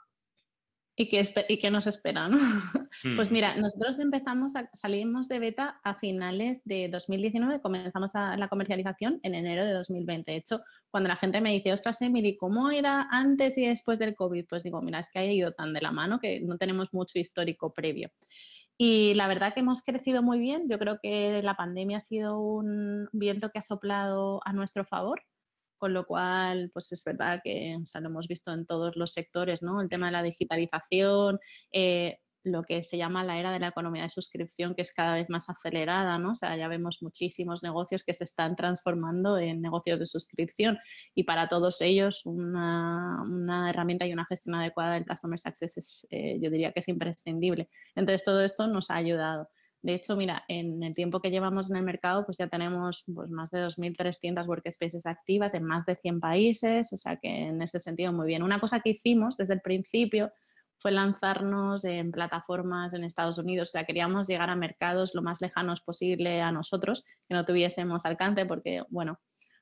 ¿Y 1.01 1.09
qué, 1.09 1.23
y 1.49 1.71
nos 1.71 1.87
espera? 1.87 2.29
¿no? 2.29 2.39
Pues 3.15 3.31
hmm. 3.31 3.33
mira, 3.33 3.57
nosotros 3.57 4.01
empezamos, 4.01 4.57
a, 4.57 4.69
salimos 4.73 5.29
de 5.29 5.39
beta 5.39 5.79
a 5.85 5.95
finales 5.95 6.61
de 6.65 6.89
2019, 6.89 7.61
comenzamos 7.61 8.13
la 8.15 8.49
comercialización 8.49 9.21
en 9.23 9.37
enero 9.37 9.65
de 9.65 9.73
2020. 9.75 10.33
De 10.33 10.37
hecho, 10.39 10.61
cuando 10.91 11.09
la 11.09 11.15
gente 11.15 11.41
me 11.41 11.53
dice, 11.53 11.73
ostras, 11.73 12.03
Emily, 12.03 12.37
¿cómo 12.37 12.71
era 12.71 13.07
antes 13.13 13.57
y 13.57 13.67
después 13.67 14.01
del 14.01 14.17
COVID? 14.17 14.47
Pues 14.49 14.65
digo, 14.65 14.83
mira, 14.83 14.99
es 14.99 15.09
que 15.11 15.21
ha 15.21 15.25
ido 15.25 15.53
tan 15.53 15.73
de 15.73 15.81
la 15.81 15.93
mano 15.93 16.19
que 16.19 16.41
no 16.41 16.59
tenemos 16.59 16.93
mucho 16.93 17.21
histórico 17.21 17.73
previo. 17.73 18.11
Y 18.77 19.15
la 19.15 19.29
verdad 19.29 19.55
que 19.55 19.61
hemos 19.61 19.83
crecido 19.83 20.25
muy 20.25 20.41
bien. 20.41 20.69
Yo 20.69 20.81
creo 20.81 20.99
que 21.01 21.41
la 21.45 21.55
pandemia 21.55 21.99
ha 21.99 22.01
sido 22.01 22.41
un 22.41 23.09
viento 23.13 23.51
que 23.51 23.61
ha 23.61 23.63
soplado 23.63 24.41
a 24.45 24.53
nuestro 24.53 24.85
favor 24.85 25.23
con 25.79 25.95
lo 25.95 26.07
cual, 26.07 26.71
pues 26.73 26.93
es 26.93 27.03
verdad 27.05 27.41
que 27.43 27.79
lo 28.01 28.07
hemos 28.09 28.29
visto 28.29 28.53
en 28.53 28.67
todos 28.67 28.97
los 28.97 29.13
sectores, 29.13 29.63
¿no? 29.63 29.81
El 29.81 29.89
tema 29.89 30.07
de 30.07 30.13
la 30.13 30.23
digitalización, 30.23 31.39
eh, 31.73 32.19
lo 32.45 32.63
que 32.63 32.83
se 32.83 32.97
llama 32.97 33.25
la 33.25 33.39
era 33.39 33.53
de 33.53 33.59
la 33.59 33.69
economía 33.69 34.03
de 34.03 34.11
suscripción, 34.11 34.75
que 34.75 34.83
es 34.83 34.93
cada 34.93 35.15
vez 35.15 35.29
más 35.29 35.49
acelerada, 35.49 36.19
¿no? 36.19 36.33
O 36.33 36.35
sea, 36.35 36.57
ya 36.57 36.69
vemos 36.69 36.99
muchísimos 37.03 37.63
negocios 37.63 38.05
que 38.05 38.13
se 38.13 38.25
están 38.25 38.57
transformando 38.57 39.39
en 39.39 39.61
negocios 39.61 39.99
de 39.99 40.07
suscripción 40.07 40.79
y 41.15 41.25
para 41.25 41.49
todos 41.49 41.81
ellos 41.81 42.23
una, 42.25 43.25
herramienta 43.71 44.07
y 44.07 44.13
una 44.13 44.27
gestión 44.27 44.55
adecuada 44.57 44.95
del 44.95 45.07
Customer 45.07 45.39
Success 45.39 45.79
es, 45.79 46.07
eh, 46.11 46.39
yo 46.41 46.51
diría 46.51 46.73
que 46.73 46.81
es 46.81 46.89
imprescindible. 46.89 47.69
Entonces, 47.95 48.25
todo 48.25 48.43
esto 48.43 48.67
nos 48.67 48.91
ha 48.91 48.97
ayudado. 48.97 49.49
De 49.81 49.95
hecho, 49.95 50.17
mira, 50.17 50.45
en 50.49 50.83
el 50.83 50.95
tiempo 50.95 51.21
que 51.21 51.31
llevamos 51.31 51.71
en 51.71 51.77
el 51.77 51.85
mercado, 51.85 52.25
pues 52.25 52.39
ya 52.39 52.49
tenemos 52.49 53.05
pues, 53.15 53.31
más 53.31 53.51
de 53.51 53.61
2.300 53.65 54.47
workspaces 54.47 55.07
activas 55.07 55.55
en 55.55 55.65
más 55.65 55.87
de 55.87 55.95
100 55.95 56.21
países, 56.21 56.93
o 56.93 56.97
sea 56.97 57.17
que 57.17 57.29
en 57.29 57.63
ese 57.63 57.79
sentido 57.79 58.13
muy 58.13 58.27
bien. 58.27 58.43
Una 58.43 58.61
cosa 58.61 58.81
que 58.81 58.91
hicimos 58.91 59.37
desde 59.37 59.55
el 59.55 59.61
principio 59.61 60.33
fue 60.79 60.91
lanzarnos 60.91 61.85
en 61.85 62.11
plataformas 62.11 62.93
en 62.95 63.05
Estados 63.05 63.39
Unidos, 63.39 63.71
o 63.71 63.73
sea, 63.73 63.85
queríamos 63.85 64.29
llegar 64.29 64.51
a 64.51 64.57
mercados 64.57 65.15
lo 65.15 65.23
más 65.23 65.41
lejanos 65.41 65.81
posible 65.81 66.41
a 66.41 66.53
nosotros, 66.53 67.05
que 67.29 67.35
no 67.35 67.45
tuviésemos 67.45 68.05
alcance, 68.05 68.47
porque, 68.47 68.83
bueno, 68.89 69.19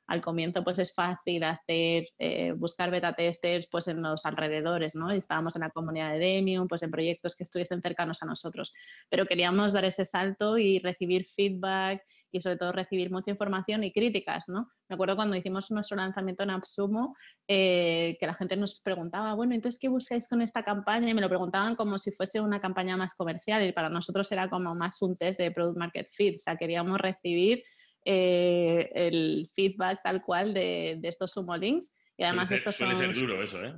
al 0.06 0.20
comienzo 0.20 0.62
pues 0.62 0.78
es 0.78 0.94
fácil 0.94 1.42
hacer, 1.44 2.08
eh, 2.18 2.52
buscar 2.52 2.90
beta 2.90 3.14
testers 3.14 3.68
pues 3.70 3.88
en 3.88 4.02
los 4.02 4.24
alrededores, 4.24 4.94
¿no? 4.94 5.10
Estábamos 5.10 5.56
en 5.56 5.62
la 5.62 5.70
comunidad 5.70 6.12
de 6.12 6.18
Demium, 6.18 6.68
pues 6.68 6.82
en 6.82 6.90
proyectos 6.90 7.34
que 7.34 7.44
estuviesen 7.44 7.82
cercanos 7.82 8.22
a 8.22 8.26
nosotros, 8.26 8.72
pero 9.08 9.26
queríamos 9.26 9.72
dar 9.72 9.84
ese 9.84 10.04
salto 10.04 10.58
y 10.58 10.78
recibir 10.78 11.26
feedback 11.26 12.02
y 12.30 12.40
sobre 12.40 12.56
todo 12.56 12.72
recibir 12.72 13.10
mucha 13.10 13.30
información 13.30 13.82
y 13.84 13.92
críticas, 13.92 14.48
¿no? 14.48 14.68
Me 14.88 14.94
acuerdo 14.94 15.16
cuando 15.16 15.36
hicimos 15.36 15.70
nuestro 15.70 15.96
lanzamiento 15.96 16.44
en 16.44 16.50
AppSumo, 16.50 17.16
eh, 17.48 18.16
que 18.20 18.26
la 18.26 18.34
gente 18.34 18.56
nos 18.56 18.80
preguntaba, 18.80 19.34
bueno, 19.34 19.54
entonces, 19.54 19.80
¿qué 19.80 19.88
buscáis 19.88 20.28
con 20.28 20.42
esta 20.42 20.62
campaña? 20.62 21.10
Y 21.10 21.14
me 21.14 21.20
lo 21.20 21.28
preguntaban 21.28 21.74
como 21.74 21.98
si 21.98 22.12
fuese 22.12 22.40
una 22.40 22.60
campaña 22.60 22.96
más 22.96 23.14
comercial 23.14 23.66
y 23.66 23.72
para 23.72 23.88
nosotros 23.88 24.30
era 24.30 24.48
como 24.48 24.74
más 24.74 25.02
un 25.02 25.16
test 25.16 25.38
de 25.38 25.50
Product 25.50 25.78
Market 25.78 26.06
Fit, 26.06 26.36
o 26.36 26.38
sea, 26.38 26.56
queríamos 26.56 26.98
recibir 26.98 27.64
eh, 28.06 28.90
el 28.94 29.50
feedback 29.52 30.00
tal 30.02 30.22
cual 30.22 30.54
de, 30.54 31.00
estos 31.02 31.32
sumo 31.32 31.56
links. 31.56 31.92
Y 32.16 32.22
además 32.24 32.50
estos 32.52 32.76
son... 32.76 33.12
duro 33.12 33.42
eso, 33.42 33.62
¿eh? 33.62 33.74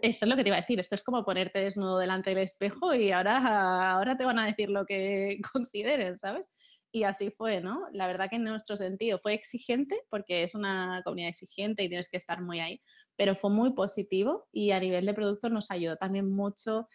Eso 0.00 0.24
es 0.24 0.28
lo 0.28 0.36
que 0.36 0.42
te 0.42 0.50
iba 0.50 0.56
a 0.56 0.60
decir. 0.60 0.78
Esto 0.78 0.94
es 0.94 1.02
como 1.02 1.24
ponerte 1.24 1.58
desnudo 1.58 1.98
delante 1.98 2.30
del 2.30 2.40
espejo 2.40 2.94
y 2.94 3.10
ahora, 3.10 3.92
ahora 3.92 4.16
te 4.16 4.24
van 4.24 4.38
a 4.38 4.46
decir 4.46 4.70
lo 4.70 4.84
que 4.84 5.40
consideren, 5.52 6.18
¿sabes? 6.18 6.48
Y 6.94 7.04
así 7.04 7.30
fue, 7.30 7.62
¿no? 7.62 7.86
La 7.92 8.06
verdad 8.06 8.28
que 8.28 8.36
en 8.36 8.44
nuestro 8.44 8.76
sentido 8.76 9.18
fue 9.18 9.32
exigente, 9.32 9.98
porque 10.10 10.42
es 10.42 10.54
una 10.54 11.00
comunidad 11.04 11.30
exigente 11.30 11.82
y 11.82 11.88
tienes 11.88 12.10
que 12.10 12.18
estar 12.18 12.42
muy 12.42 12.60
ahí, 12.60 12.82
pero 13.16 13.34
fue 13.34 13.50
muy 13.50 13.72
positivo 13.72 14.46
y 14.52 14.72
a 14.72 14.80
nivel 14.80 15.06
de 15.06 15.14
producto 15.14 15.48
nos 15.48 15.70
ayudó 15.70 15.96
también 15.96 16.30
mucho 16.30 16.88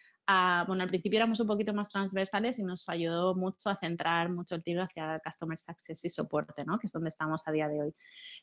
bueno, 0.66 0.82
al 0.82 0.88
principio 0.88 1.18
éramos 1.18 1.40
un 1.40 1.46
poquito 1.46 1.72
más 1.72 1.88
transversales 1.88 2.58
y 2.58 2.62
nos 2.62 2.86
ayudó 2.88 3.34
mucho 3.34 3.70
a 3.70 3.76
centrar 3.76 4.28
mucho 4.28 4.56
el 4.56 4.62
tiro 4.62 4.82
hacia 4.82 5.18
Customer 5.24 5.56
Success 5.56 6.04
y 6.04 6.10
soporte, 6.10 6.64
¿no? 6.66 6.78
que 6.78 6.86
es 6.86 6.92
donde 6.92 7.08
estamos 7.08 7.46
a 7.46 7.52
día 7.52 7.66
de 7.68 7.80
hoy. 7.80 7.94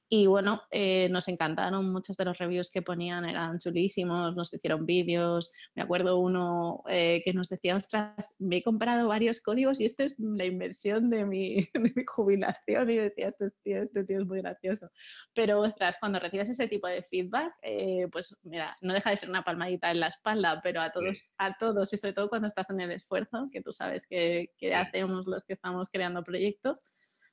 Y 0.10 0.26
bueno, 0.26 0.64
eh, 0.72 1.10
nos 1.10 1.28
encantaron 1.28 1.92
muchos 1.92 2.18
de 2.18 2.26
los 2.26 2.38
reviews 2.40 2.72
que 2.72 2.82
ponían, 2.82 3.26
eran 3.26 3.60
chulísimos, 3.60 4.36
nos 4.36 4.52
hicieron 4.52 4.86
vídeos. 4.86 5.52
Me 5.76 5.84
acuerdo 5.84 6.18
uno 6.18 6.84
eh, 6.90 7.22
que 7.24 7.34
nos 7.34 7.50
decía, 7.50 7.76
ostras, 7.76 8.36
me 8.40 8.58
he 8.58 8.64
comprado 8.64 9.08
varios 9.08 9.42
códigos 9.42 9.80
y 9.80 9.86
esto 9.86 10.04
es 10.04 10.20
la 10.20 10.46
inversión 10.46 11.12
de 11.12 11.26
mi, 11.26 11.56
de 11.74 11.80
mi 11.80 11.92
jubilación. 12.08 12.90
Y 12.90 12.98
decía, 12.98 13.28
este 13.28 13.48
tío, 13.64 13.78
este 13.78 14.04
tío 14.06 14.22
es 14.22 14.26
muy 14.26 14.42
gracioso. 14.42 14.90
Pero 15.36 15.62
ostras, 15.62 15.98
cuando 16.00 16.20
recibes 16.20 16.50
ese 16.50 16.68
tipo 16.68 16.88
de 16.88 17.04
feedback, 17.04 17.54
eh, 17.62 18.08
pues 18.12 18.36
mira, 18.42 18.76
no 18.82 18.94
deja 18.94 19.12
de 19.12 19.18
ser 19.18 19.30
una 19.30 19.44
palmadita 19.44 19.92
en 19.92 20.00
la 20.00 20.08
espalda, 20.08 20.62
pero 20.64 20.82
a 20.82 20.92
todos, 20.92 21.34
a 21.38 21.56
todos 21.58 21.75
y 21.82 21.98
sobre 21.98 22.14
todo 22.14 22.30
cuando 22.30 22.48
estás 22.48 22.70
en 22.70 22.82
el 22.82 22.92
esfuerzo, 22.92 23.50
que 23.52 23.62
tú 23.62 23.72
sabes 23.72 24.08
que, 24.08 24.50
hacemos 24.74 25.28
los 25.28 25.44
que 25.44 25.54
estamos 25.54 25.90
creando 25.90 26.24
proyectos, 26.24 26.82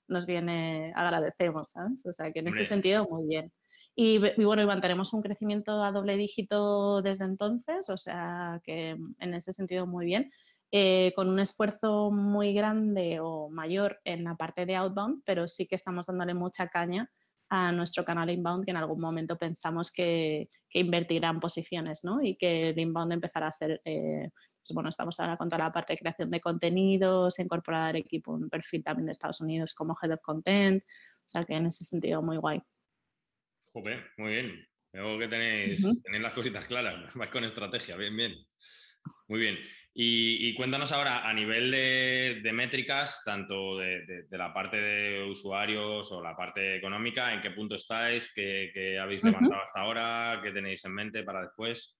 nos 0.08 0.26
viene, 0.26 0.92
agradecemos, 0.96 1.70
¿sabes? 1.70 2.04
O 2.06 2.12
sea 2.12 2.32
que 2.32 2.40
en 2.40 2.48
ese 2.48 2.64
sentido, 2.64 3.06
muy 3.08 3.26
bien. 3.26 3.52
Y, 3.94 4.18
bueno, 4.18 4.62
y 4.62 4.66
mantenemos 4.66 5.12
un 5.12 5.22
crecimiento 5.22 5.84
a 5.84 5.92
doble 5.92 6.16
dígito 6.16 7.02
desde 7.02 7.24
entonces, 7.24 7.90
o 7.90 7.98
sea 7.98 8.60
que 8.64 8.96
en 9.18 9.34
ese 9.34 9.52
sentido 9.52 9.86
muy 9.86 10.06
bien, 10.06 10.30
eh, 10.70 11.12
con 11.14 11.28
un 11.28 11.38
esfuerzo 11.38 12.10
muy 12.10 12.54
grande 12.54 13.18
o 13.20 13.50
mayor 13.50 14.00
en 14.04 14.24
la 14.24 14.36
parte 14.36 14.64
de 14.64 14.76
outbound, 14.76 15.22
pero 15.26 15.46
sí 15.46 15.66
que 15.66 15.74
estamos 15.74 16.06
dándole 16.06 16.32
mucha 16.32 16.68
caña 16.68 17.10
a 17.54 17.70
nuestro 17.70 18.02
canal 18.02 18.30
inbound 18.30 18.64
que 18.64 18.70
en 18.70 18.78
algún 18.78 18.98
momento 18.98 19.36
pensamos 19.36 19.92
que, 19.92 20.48
que 20.70 20.78
invertirá 20.78 21.38
posiciones 21.38 22.02
¿no? 22.02 22.22
y 22.22 22.34
que 22.34 22.70
el 22.70 22.78
inbound 22.80 23.12
empezará 23.12 23.48
a 23.48 23.52
ser, 23.52 23.82
eh, 23.84 24.30
pues 24.32 24.72
bueno, 24.72 24.88
estamos 24.88 25.20
ahora 25.20 25.36
con 25.36 25.50
toda 25.50 25.64
la 25.64 25.72
parte 25.72 25.92
de 25.92 25.98
creación 25.98 26.30
de 26.30 26.40
contenidos, 26.40 27.38
incorporar 27.38 27.94
equipo, 27.94 28.32
un 28.32 28.48
perfil 28.48 28.82
también 28.82 29.04
de 29.04 29.12
Estados 29.12 29.42
Unidos 29.42 29.74
como 29.74 29.94
Head 30.02 30.14
of 30.14 30.22
Content, 30.22 30.82
o 30.82 31.28
sea 31.28 31.44
que 31.44 31.52
en 31.52 31.66
ese 31.66 31.84
sentido 31.84 32.22
muy 32.22 32.38
guay. 32.38 32.62
Joder, 33.74 34.02
muy 34.16 34.30
bien. 34.30 34.66
Veo 34.90 35.18
que 35.18 35.28
tenéis, 35.28 36.02
tenéis 36.02 36.22
las 36.22 36.32
cositas 36.32 36.64
claras, 36.64 37.12
vais 37.14 37.30
con 37.30 37.44
estrategia, 37.44 37.96
bien, 37.96 38.16
bien. 38.16 38.34
Muy 39.28 39.40
bien. 39.40 39.58
Y, 39.94 40.54
cuéntanos 40.54 40.90
ahora 40.92 41.28
a 41.28 41.34
nivel 41.34 41.70
de, 41.70 42.52
métricas, 42.52 43.22
tanto 43.24 43.76
de, 43.76 44.26
la 44.30 44.52
parte 44.54 44.80
de 44.80 45.24
usuarios 45.24 46.10
o 46.12 46.22
la 46.22 46.34
parte 46.34 46.76
económica, 46.76 47.34
¿en 47.34 47.42
qué 47.42 47.50
punto 47.50 47.74
estáis? 47.74 48.32
¿Qué, 48.34 48.98
habéis 48.98 49.22
levantado 49.22 49.62
hasta 49.62 49.80
ahora? 49.80 50.40
¿Qué 50.42 50.50
tenéis 50.50 50.84
en 50.86 50.94
mente 50.94 51.22
para 51.22 51.42
después? 51.42 51.98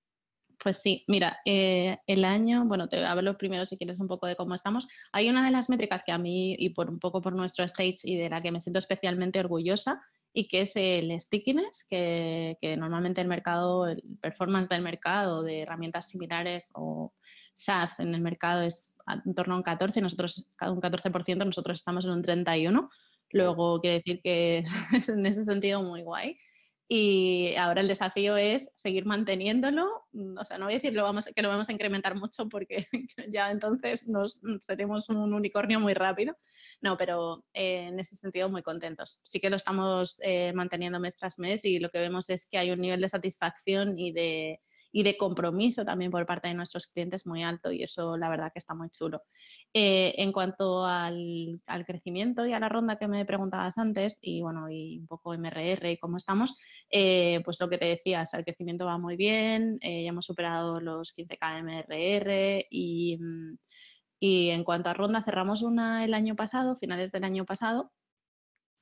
Pues 0.58 0.80
sí, 0.80 1.04
mira, 1.08 1.38
eh, 1.44 1.98
el 2.06 2.24
año, 2.24 2.64
bueno, 2.64 2.88
te 2.88 3.04
hablo 3.04 3.36
primero 3.36 3.66
si 3.66 3.76
quieres 3.76 4.00
un 4.00 4.06
poco 4.06 4.26
de 4.26 4.36
cómo 4.36 4.54
estamos. 4.54 4.86
Hay 5.12 5.28
una 5.28 5.44
de 5.44 5.50
las 5.50 5.68
métricas 5.68 6.02
que 6.04 6.12
a 6.12 6.18
mí, 6.18 6.54
y 6.58 6.70
por 6.70 6.88
un 6.88 6.98
poco 6.98 7.20
por 7.20 7.34
nuestro 7.34 7.64
stage, 7.64 7.96
y 8.04 8.16
de 8.16 8.30
la 8.30 8.40
que 8.40 8.52
me 8.52 8.60
siento 8.60 8.78
especialmente 8.78 9.40
orgullosa, 9.40 10.00
y 10.32 10.48
que 10.48 10.62
es 10.62 10.76
el 10.76 11.20
stickiness, 11.20 11.84
que, 11.90 12.56
que 12.60 12.76
normalmente 12.76 13.20
el 13.20 13.28
mercado, 13.28 13.86
el 13.88 14.02
performance 14.20 14.68
del 14.68 14.82
mercado 14.82 15.42
de 15.42 15.60
herramientas 15.60 16.08
similares 16.08 16.70
o 16.74 17.12
SaaS 17.54 18.00
en 18.00 18.14
el 18.14 18.20
mercado 18.20 18.62
es 18.62 18.90
en 19.24 19.34
torno 19.34 19.54
a 19.54 19.56
un 19.56 19.62
14, 19.62 20.00
nosotros 20.00 20.50
un 20.60 20.80
14%, 20.80 21.44
nosotros 21.44 21.78
estamos 21.78 22.04
en 22.04 22.12
un 22.12 22.22
31, 22.22 22.88
Luego 23.32 23.80
quiere 23.80 23.96
decir 23.96 24.20
que 24.22 24.64
es 24.92 25.08
en 25.08 25.26
ese 25.26 25.44
sentido 25.44 25.82
muy 25.82 26.02
guay. 26.02 26.38
Y 26.88 27.54
ahora 27.56 27.80
el 27.80 27.88
desafío 27.88 28.36
es 28.36 28.70
seguir 28.76 29.06
manteniéndolo. 29.06 30.04
O 30.38 30.44
sea, 30.44 30.58
no 30.58 30.66
voy 30.66 30.74
a 30.74 30.76
decir 30.76 30.92
lo 30.92 31.04
vamos, 31.04 31.24
que 31.34 31.40
lo 31.40 31.48
vamos 31.48 31.70
a 31.70 31.72
incrementar 31.72 32.14
mucho 32.16 32.50
porque 32.50 32.86
ya 33.30 33.50
entonces 33.50 34.06
nos, 34.08 34.40
seremos 34.60 35.08
un 35.08 35.32
unicornio 35.32 35.80
muy 35.80 35.94
rápido. 35.94 36.36
No, 36.82 36.98
pero 36.98 37.46
eh, 37.54 37.86
en 37.86 37.98
ese 37.98 38.16
sentido 38.16 38.50
muy 38.50 38.62
contentos. 38.62 39.22
Sí 39.24 39.40
que 39.40 39.48
lo 39.48 39.56
estamos 39.56 40.20
eh, 40.22 40.52
manteniendo 40.52 41.00
mes 41.00 41.16
tras 41.16 41.38
mes 41.38 41.64
y 41.64 41.78
lo 41.78 41.88
que 41.88 41.98
vemos 41.98 42.28
es 42.28 42.46
que 42.46 42.58
hay 42.58 42.70
un 42.72 42.80
nivel 42.80 43.00
de 43.00 43.08
satisfacción 43.08 43.98
y 43.98 44.12
de, 44.12 44.60
y 44.92 45.02
de 45.02 45.16
compromiso 45.16 45.84
también 45.84 46.10
por 46.10 46.26
parte 46.26 46.48
de 46.48 46.54
nuestros 46.54 46.86
clientes 46.86 47.26
muy 47.26 47.42
alto 47.42 47.72
y 47.72 47.82
eso 47.82 48.16
la 48.18 48.28
verdad 48.28 48.52
que 48.52 48.58
está 48.58 48.74
muy 48.74 48.90
chulo. 48.90 49.22
Eh, 49.72 50.14
en 50.18 50.32
cuanto 50.32 50.84
al, 50.84 51.60
crecimiento 51.86 52.46
y 52.46 52.52
a 52.52 52.60
la 52.60 52.68
ronda 52.68 52.96
que 52.96 53.08
me 53.08 53.24
preguntabas 53.24 53.78
antes 53.78 54.18
y 54.20 54.42
bueno, 54.42 54.68
y 54.70 54.98
un 54.98 55.06
poco 55.06 55.32
MRR 55.32 55.90
y 55.90 55.98
cómo 55.98 56.18
estamos, 56.18 56.54
eh, 56.90 57.40
pues 57.44 57.58
lo 57.58 57.70
que 57.70 57.78
te 57.78 57.86
decías, 57.86 58.34
el 58.34 58.44
crecimiento 58.44 58.84
va 58.84 58.98
muy 58.98 59.16
bien, 59.16 59.78
eh, 59.80 60.04
ya 60.04 60.10
hemos 60.10 60.26
superado 60.26 60.78
los 60.80 61.14
15k 61.14 61.58
MRR 61.60 62.66
y, 62.70 63.16
mm, 63.18 63.56
y 64.20 64.50
en 64.50 64.62
cuanto 64.62 64.90
a 64.90 64.94
ronda 64.94 65.24
cerramos 65.24 65.62
una 65.62 66.04
el 66.04 66.12
año 66.14 66.36
pasado, 66.36 66.76
finales 66.76 67.10
del 67.12 67.24
año 67.24 67.46
pasado, 67.46 67.92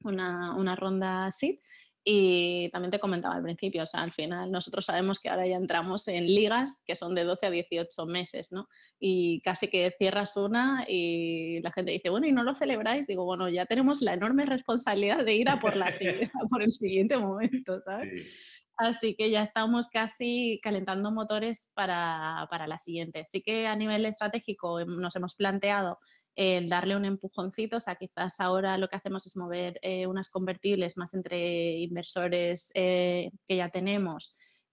una, 0.03 0.57
una 0.57 0.75
ronda 0.77 1.27
así 1.27 1.61
y 2.02 2.70
también 2.70 2.90
te 2.90 2.98
comentaba 2.98 3.34
al 3.34 3.42
principio, 3.42 3.82
o 3.82 3.86
sea, 3.86 4.00
al 4.00 4.12
final 4.12 4.50
nosotros 4.50 4.86
sabemos 4.86 5.20
que 5.20 5.28
ahora 5.28 5.46
ya 5.46 5.56
entramos 5.56 6.08
en 6.08 6.26
ligas 6.26 6.78
que 6.86 6.96
son 6.96 7.14
de 7.14 7.24
12 7.24 7.46
a 7.46 7.50
18 7.50 8.06
meses, 8.06 8.52
¿no? 8.52 8.68
Y 8.98 9.40
casi 9.42 9.68
que 9.68 9.94
cierras 9.98 10.36
una 10.36 10.84
y 10.88 11.60
la 11.60 11.72
gente 11.72 11.92
dice, 11.92 12.08
bueno, 12.08 12.26
¿y 12.26 12.32
no 12.32 12.42
lo 12.42 12.54
celebráis? 12.54 13.06
Digo, 13.06 13.24
bueno, 13.24 13.48
ya 13.50 13.66
tenemos 13.66 14.00
la 14.00 14.14
enorme 14.14 14.46
responsabilidad 14.46 15.24
de 15.24 15.34
ir 15.34 15.50
a 15.50 15.60
por, 15.60 15.76
la, 15.76 15.86
por 16.50 16.62
el 16.62 16.70
siguiente 16.70 17.18
momento, 17.18 17.80
¿sabes? 17.84 18.60
Así 18.80 19.14
que 19.14 19.30
ya 19.30 19.42
estamos 19.42 19.88
casi 19.88 20.58
calentando 20.62 21.12
motores 21.12 21.68
para, 21.74 22.46
para, 22.50 22.66
la 22.66 22.78
siguiente. 22.78 23.26
Sí 23.26 23.42
que 23.42 23.66
a 23.66 23.76
nivel 23.76 24.06
estratégico 24.06 24.82
nos 24.86 25.14
hemos 25.16 25.34
planteado 25.34 25.98
el 26.36 26.68
darle 26.68 26.96
un 26.96 27.04
empujoncito. 27.04 27.76
O 27.76 27.80
sea, 27.80 27.96
quizás 27.96 28.40
ahora 28.40 28.78
lo 28.78 28.88
que 28.88 28.96
hacemos 28.96 29.26
es 29.26 29.36
mover 29.36 29.78
eh, 29.82 30.06
unas 30.06 30.30
convertibles 30.30 30.96
más 30.96 31.14
entre 31.14 31.72
inversores 31.78 32.70
eh, 32.74 33.30
que 33.46 33.56
ya 33.56 33.68
tenemos 33.68 34.32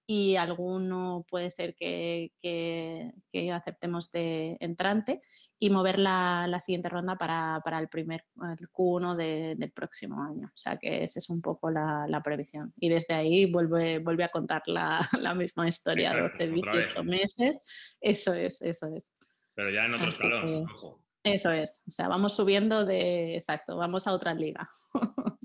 y 0.09 0.37
alguno 0.37 1.25
puede 1.29 1.51
ser 1.51 1.75
que, 1.75 2.31
que, 2.41 3.51
aceptemos 3.51 4.09
de 4.09 4.55
entrante 4.61 5.21
y 5.59 5.69
mover 5.69 5.99
la, 5.99 6.47
la 6.47 6.61
siguiente 6.61 6.87
ronda 6.87 7.17
para, 7.17 7.59
para, 7.63 7.77
el 7.79 7.89
primer 7.89 8.23
el 8.57 8.69
Q1 8.69 9.15
del 9.15 9.71
próximo 9.73 10.23
año. 10.23 10.47
O 10.47 10.57
sea 10.57 10.77
que 10.77 11.03
esa 11.03 11.19
es 11.19 11.29
un 11.29 11.41
poco 11.41 11.69
la, 11.69 12.05
la 12.07 12.23
previsión. 12.23 12.73
Y 12.77 12.87
desde 12.87 13.15
ahí 13.15 13.51
vuelve, 13.51 13.99
vuelve 13.99 14.23
a 14.23 14.29
contar 14.29 14.61
la, 14.67 15.01
misma 15.35 15.67
historia, 15.67 16.15
12, 16.17 16.51
18 16.51 17.03
meses. 17.03 17.61
Eso 17.99 18.33
es, 18.33 18.61
eso 18.61 18.87
es. 18.87 19.09
Pero 19.55 19.71
ya 19.71 19.85
en 19.85 19.93
otro 19.95 20.07
escalón, 20.07 20.65
ojo. 20.71 21.06
Eso 21.33 21.51
es, 21.51 21.81
o 21.87 21.91
sea, 21.91 22.07
vamos 22.07 22.35
subiendo 22.35 22.85
de, 22.85 23.35
exacto, 23.35 23.77
vamos 23.77 24.07
a 24.07 24.13
otra 24.13 24.33
liga. 24.33 24.69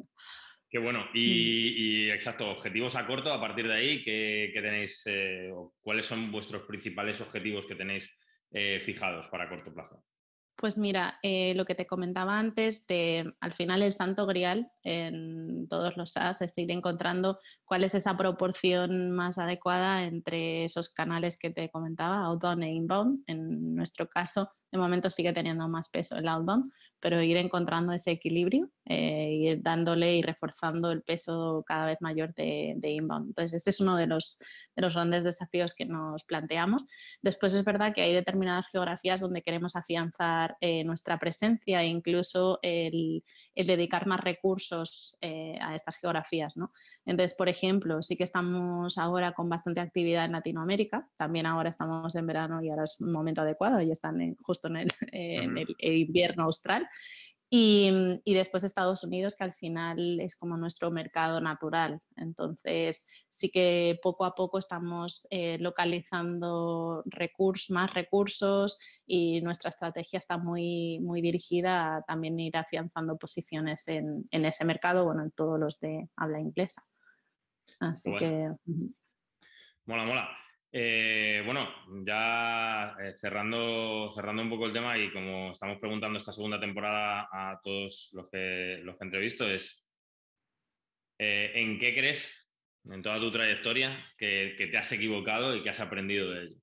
Qué 0.72 0.78
bueno. 0.78 1.00
Mm. 1.00 1.16
Y, 1.16 2.10
exacto, 2.10 2.50
objetivos 2.50 2.96
a 2.96 3.06
corto, 3.06 3.30
a 3.30 3.38
partir 3.38 3.68
de 3.68 3.74
ahí, 3.74 4.02
¿qué, 4.02 4.50
tenéis, 4.54 5.02
eh, 5.04 5.52
cuáles 5.82 6.06
son 6.06 6.32
vuestros 6.32 6.62
principales 6.62 7.20
objetivos 7.20 7.66
que 7.66 7.74
tenéis 7.74 8.10
eh, 8.50 8.80
fijados 8.80 9.28
para 9.28 9.50
corto 9.50 9.74
plazo? 9.74 10.02
Pues 10.56 10.78
mira, 10.78 11.18
eh, 11.22 11.54
lo 11.56 11.66
que 11.66 11.74
te 11.74 11.86
comentaba 11.86 12.38
antes, 12.38 12.86
de, 12.86 13.34
al 13.40 13.52
final 13.52 13.82
el 13.82 13.92
santo 13.92 14.24
grial 14.26 14.70
en 14.82 15.68
todos 15.68 15.96
los 15.98 16.12
SaaS 16.12 16.40
es 16.40 16.56
ir 16.56 16.70
encontrando 16.70 17.38
cuál 17.64 17.84
es 17.84 17.94
esa 17.94 18.16
proporción 18.16 19.10
más 19.10 19.36
adecuada 19.36 20.04
entre 20.04 20.64
esos 20.64 20.88
canales 20.88 21.38
que 21.38 21.50
te 21.50 21.70
comentaba, 21.70 22.24
outbound 22.26 22.62
e 22.62 22.68
inbound. 22.68 23.24
En 23.26 23.74
nuestro 23.74 24.08
caso, 24.08 24.50
de 24.72 24.78
momento 24.78 25.10
sigue 25.10 25.32
teniendo 25.32 25.68
más 25.68 25.88
peso 25.90 26.16
el 26.16 26.26
outbound, 26.26 26.72
pero 27.02 27.20
ir 27.20 27.36
encontrando 27.36 27.92
ese 27.92 28.12
equilibrio, 28.12 28.70
eh, 28.84 29.32
ir 29.32 29.62
dándole 29.62 30.14
y 30.16 30.22
reforzando 30.22 30.92
el 30.92 31.02
peso 31.02 31.64
cada 31.66 31.86
vez 31.86 31.98
mayor 32.00 32.32
de, 32.34 32.78
inbound. 32.80 33.30
Entonces, 33.30 33.54
este 33.54 33.70
es 33.70 33.80
uno 33.80 33.96
de 33.96 34.06
los, 34.06 34.38
de 34.76 34.82
los 34.82 34.94
grandes 34.94 35.24
desafíos 35.24 35.74
que 35.74 35.84
nos 35.84 36.22
planteamos. 36.22 36.86
Después 37.20 37.54
es 37.54 37.64
verdad 37.64 37.92
que 37.92 38.02
hay 38.02 38.14
determinadas 38.14 38.68
geografías 38.68 39.20
donde 39.20 39.42
queremos 39.42 39.74
afianzar 39.74 40.56
eh, 40.60 40.84
nuestra 40.84 41.18
presencia 41.18 41.82
e 41.82 41.88
incluso 41.88 42.60
el, 42.62 43.24
dedicar 43.56 44.06
más 44.06 44.20
recursos 44.20 45.18
eh, 45.20 45.58
a 45.60 45.74
estas 45.74 45.96
geografías. 45.96 46.56
¿no? 46.56 46.72
Entonces, 47.04 47.34
por 47.34 47.48
ejemplo, 47.48 48.00
sí 48.02 48.16
que 48.16 48.24
estamos 48.24 48.96
ahora 48.96 49.32
con 49.32 49.48
bastante 49.48 49.80
actividad 49.80 50.24
en 50.24 50.32
Latinoamérica, 50.32 51.08
también 51.16 51.46
ahora 51.46 51.70
estamos 51.70 52.14
en 52.14 52.26
verano 52.28 52.62
y 52.62 52.70
ahora 52.70 52.84
es 52.84 53.00
un 53.00 53.10
momento 53.10 53.40
adecuado 53.40 53.80
y 53.80 53.90
están 53.90 54.36
justo 54.36 54.68
en 54.68 54.76
el, 54.76 55.76
invierno 55.78 56.44
austral. 56.44 56.88
Y, 57.54 58.22
después 58.24 58.64
Estados 58.64 59.04
Unidos, 59.04 59.36
que 59.36 59.44
al 59.44 59.52
final 59.52 60.20
es 60.20 60.36
como 60.36 60.56
nuestro 60.56 60.90
mercado 60.90 61.38
natural. 61.38 62.00
Entonces, 62.16 63.04
sí 63.28 63.50
que 63.50 63.98
poco 64.02 64.24
a 64.24 64.34
poco 64.34 64.58
estamos 64.58 65.26
eh, 65.28 65.58
localizando 65.58 67.02
recursos, 67.04 67.68
más 67.68 67.92
recursos 67.92 68.78
y 69.06 69.42
nuestra 69.42 69.68
estrategia 69.68 70.18
está 70.18 70.38
muy, 70.38 70.98
muy 71.00 71.20
dirigida 71.20 71.96
a 71.96 72.02
también 72.04 72.40
ir 72.40 72.56
afianzando 72.56 73.18
posiciones 73.18 73.86
en, 73.86 74.26
en 74.30 74.46
ese 74.46 74.64
mercado, 74.64 75.04
bueno, 75.04 75.22
en 75.22 75.30
todos 75.32 75.60
los 75.60 75.78
de 75.78 76.08
habla 76.16 76.40
inglesa. 76.40 76.82
Así 77.80 78.14
que. 78.16 78.48
Mola, 79.84 80.04
mola. 80.04 80.41
Eh, 80.74 81.42
bueno, 81.44 81.68
ya 82.06 82.96
eh, 82.98 83.14
cerrando, 83.14 84.10
cerrando 84.10 84.40
un 84.40 84.48
poco 84.48 84.64
el 84.64 84.72
tema 84.72 84.96
y 84.96 85.12
como 85.12 85.50
estamos 85.50 85.78
preguntando 85.78 86.16
esta 86.16 86.32
segunda 86.32 86.58
temporada 86.58 87.28
a 87.30 87.60
todos 87.62 88.08
los 88.14 88.30
que, 88.30 88.80
los 88.82 88.96
que 88.96 89.04
entrevisto, 89.04 89.46
es 89.46 89.86
eh, 91.18 91.52
¿en 91.56 91.78
qué 91.78 91.94
crees 91.94 92.50
en 92.90 93.02
toda 93.02 93.20
tu 93.20 93.30
trayectoria 93.30 94.02
que, 94.16 94.56
te 94.56 94.78
has 94.78 94.90
equivocado 94.92 95.54
y 95.54 95.62
que 95.62 95.68
has 95.68 95.80
aprendido 95.80 96.30
de 96.30 96.44
ello? 96.44 96.56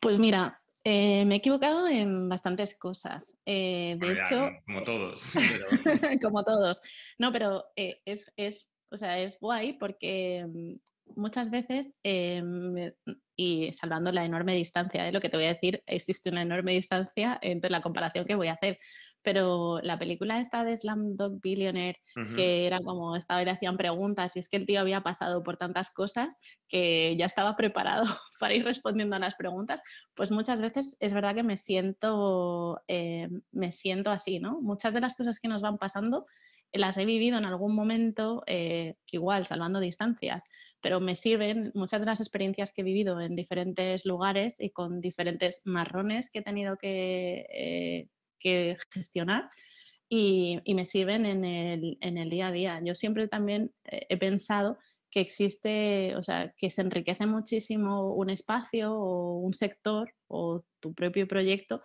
Pues 0.00 0.18
mira, 0.18 0.60
me 0.84 1.22
he 1.22 1.36
equivocado 1.36 1.86
en 1.86 2.28
bastantes 2.28 2.76
cosas. 2.76 3.38
de 3.46 3.92
hecho. 3.92 4.50
Como 4.66 4.82
todos. 4.82 5.32
como 6.22 6.44
todos. 6.44 6.80
No, 7.18 7.32
pero 7.32 7.64
es, 7.76 8.30
es 8.36 8.68
o 8.90 8.96
sea, 8.96 9.18
es 9.18 9.38
guay 9.40 9.72
porque 9.74 10.44
mm, 10.46 10.74
muchas 11.16 11.50
veces, 11.50 11.88
em, 12.02 12.92
y 13.36 13.72
salvando 13.72 14.12
la 14.12 14.24
enorme 14.24 14.54
distancia 14.54 15.04
de 15.04 15.12
lo 15.12 15.20
que 15.20 15.28
te 15.28 15.36
voy 15.36 15.46
a 15.46 15.54
decir, 15.54 15.82
existe 15.86 16.30
una 16.30 16.42
enorme 16.42 16.72
distancia 16.72 17.38
entre 17.42 17.70
la 17.70 17.82
comparación 17.82 18.24
que 18.24 18.34
voy 18.34 18.48
a 18.48 18.54
hacer. 18.54 18.78
Pero 19.22 19.80
la 19.82 19.98
película 19.98 20.38
esta 20.38 20.64
de 20.64 20.78
Dog 20.84 21.40
Billionaire, 21.40 21.98
que 22.36 22.66
era 22.66 22.80
como 22.80 23.16
estaba 23.16 23.40
y 23.40 23.46
le 23.46 23.52
hacían 23.52 23.78
preguntas, 23.78 24.36
y 24.36 24.40
es 24.40 24.48
que 24.48 24.58
el 24.58 24.66
tío 24.66 24.80
había 24.80 25.02
pasado 25.02 25.42
por 25.42 25.56
tantas 25.56 25.90
cosas 25.90 26.36
que 26.68 27.16
ya 27.16 27.26
estaba 27.26 27.56
preparado 27.56 28.04
para 28.40 28.54
ir 28.54 28.64
respondiendo 28.64 29.16
a 29.16 29.20
las 29.20 29.34
preguntas, 29.34 29.80
pues 30.14 30.30
muchas 30.30 30.60
veces 30.60 30.96
es 31.00 31.14
verdad 31.14 31.34
que 31.34 31.42
me 31.42 31.56
siento, 31.56 32.82
eh, 32.86 33.28
me 33.50 33.72
siento 33.72 34.10
así, 34.10 34.40
¿no? 34.40 34.60
Muchas 34.60 34.92
de 34.92 35.00
las 35.00 35.16
cosas 35.16 35.40
que 35.40 35.48
nos 35.48 35.62
van 35.62 35.78
pasando 35.78 36.26
las 36.74 36.96
he 36.98 37.04
vivido 37.04 37.38
en 37.38 37.46
algún 37.46 37.74
momento, 37.74 38.42
eh, 38.46 38.96
igual, 39.12 39.46
salvando 39.46 39.80
distancias, 39.80 40.44
pero 40.84 41.00
me 41.00 41.16
sirven 41.16 41.72
muchas 41.74 42.00
de 42.00 42.06
las 42.06 42.20
experiencias 42.20 42.74
que 42.74 42.82
he 42.82 42.84
vivido 42.84 43.18
en 43.18 43.34
diferentes 43.34 44.04
lugares 44.04 44.56
y 44.58 44.68
con 44.68 45.00
diferentes 45.00 45.62
marrones 45.64 46.28
que 46.28 46.40
he 46.40 46.42
tenido 46.42 46.76
que, 46.76 47.46
eh, 48.42 48.76
gestionar. 48.90 49.48
Y, 50.10 50.60
me 50.74 50.84
sirven 50.84 51.24
en 51.24 51.42
el, 52.18 52.28
día 52.28 52.48
a 52.48 52.52
día. 52.52 52.80
Yo 52.84 52.94
siempre 52.94 53.28
también 53.28 53.72
eh, 53.84 54.04
he 54.10 54.18
pensado 54.18 54.76
que 55.10 55.20
existe, 55.20 56.14
o 56.16 56.22
sea, 56.22 56.52
que 56.54 56.68
se 56.68 56.82
enriquece 56.82 57.24
muchísimo 57.24 58.12
un 58.12 58.28
espacio 58.28 58.92
o 58.92 59.38
un 59.38 59.54
sector 59.54 60.12
o 60.28 60.66
tu 60.80 60.92
propio 60.92 61.26
proyecto 61.26 61.82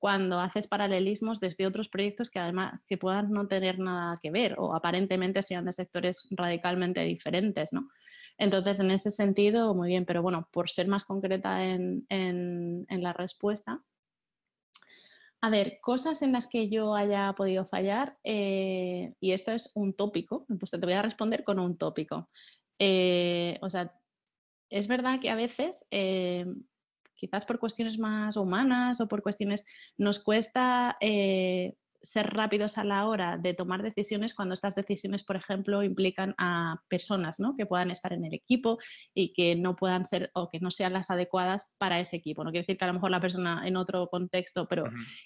cuando 0.00 0.40
haces 0.40 0.66
paralelismos 0.66 1.40
desde 1.40 1.66
otros 1.66 1.90
proyectos 1.90 2.30
que 2.30 2.38
además 2.38 2.80
que 2.86 2.96
puedan 2.96 3.30
no 3.30 3.46
tener 3.46 3.78
nada 3.78 4.16
que 4.20 4.30
ver 4.30 4.56
o 4.58 4.74
aparentemente 4.74 5.42
sean 5.42 5.66
de 5.66 5.72
sectores 5.72 6.26
radicalmente 6.30 7.04
diferentes, 7.04 7.72
¿no? 7.74 7.90
Entonces, 8.40 8.80
en 8.80 8.90
ese 8.90 9.10
sentido, 9.10 9.74
muy 9.74 9.88
bien, 9.88 10.06
pero 10.06 10.22
bueno, 10.22 10.48
por 10.50 10.70
ser 10.70 10.88
más 10.88 11.04
concreta 11.04 11.62
en, 11.62 12.06
la 12.88 13.12
respuesta, 13.12 13.84
a 15.42 15.50
ver, 15.50 15.78
cosas 15.82 16.22
en 16.22 16.32
las 16.32 16.46
que 16.46 16.70
yo 16.70 16.94
haya 16.94 17.34
podido 17.34 17.66
fallar, 17.66 18.18
eh, 18.24 19.12
y 19.20 19.32
esto 19.32 19.52
es 19.52 19.70
un 19.74 19.92
tópico, 19.92 20.46
pues 20.58 20.70
te 20.70 20.78
voy 20.78 20.94
a 20.94 21.02
responder 21.02 21.44
con 21.44 21.58
un 21.58 21.76
tópico. 21.76 22.30
Eh, 22.78 23.58
o 23.60 23.68
sea, 23.68 23.94
es 24.70 24.88
verdad 24.88 25.20
que 25.20 25.28
a 25.28 25.34
veces 25.34 25.84
eh, 25.90 26.46
quizás 27.16 27.44
por 27.44 27.58
cuestiones 27.58 27.98
más 27.98 28.38
humanas 28.38 29.02
o 29.02 29.08
por 29.08 29.22
cuestiones, 29.22 29.66
nos 29.98 30.18
cuesta 30.18 30.96
ser 32.02 32.32
rápidos 32.34 32.78
a 32.78 32.84
la 32.84 33.06
hora 33.06 33.36
de 33.36 33.54
tomar 33.54 33.82
decisiones 33.82 34.34
cuando 34.34 34.54
estas 34.54 34.74
decisiones, 34.74 35.24
por 35.24 35.36
ejemplo, 35.36 35.82
implican 35.82 36.34
a 36.38 36.82
personas 36.88 37.40
¿no? 37.40 37.56
que 37.56 37.66
puedan 37.66 37.90
estar 37.90 38.12
en 38.12 38.24
el 38.24 38.34
equipo 38.34 38.78
y 39.14 39.32
que 39.32 39.56
no 39.56 39.76
puedan 39.76 40.04
ser 40.04 40.30
o 40.34 40.48
que 40.50 40.60
no 40.60 40.70
sean 40.70 40.92
las 40.92 41.10
adecuadas 41.10 41.74
para 41.78 42.00
ese 42.00 42.16
equipo. 42.16 42.44
No 42.44 42.50
quiere 42.50 42.62
decir 42.62 42.78
que 42.78 42.84
a 42.84 42.88
lo 42.88 42.94
mejor 42.94 43.10
la 43.10 43.20
persona 43.20 43.66
en 43.66 43.76
otro 43.76 44.08
contexto, 44.08 44.66
pero 44.66 44.84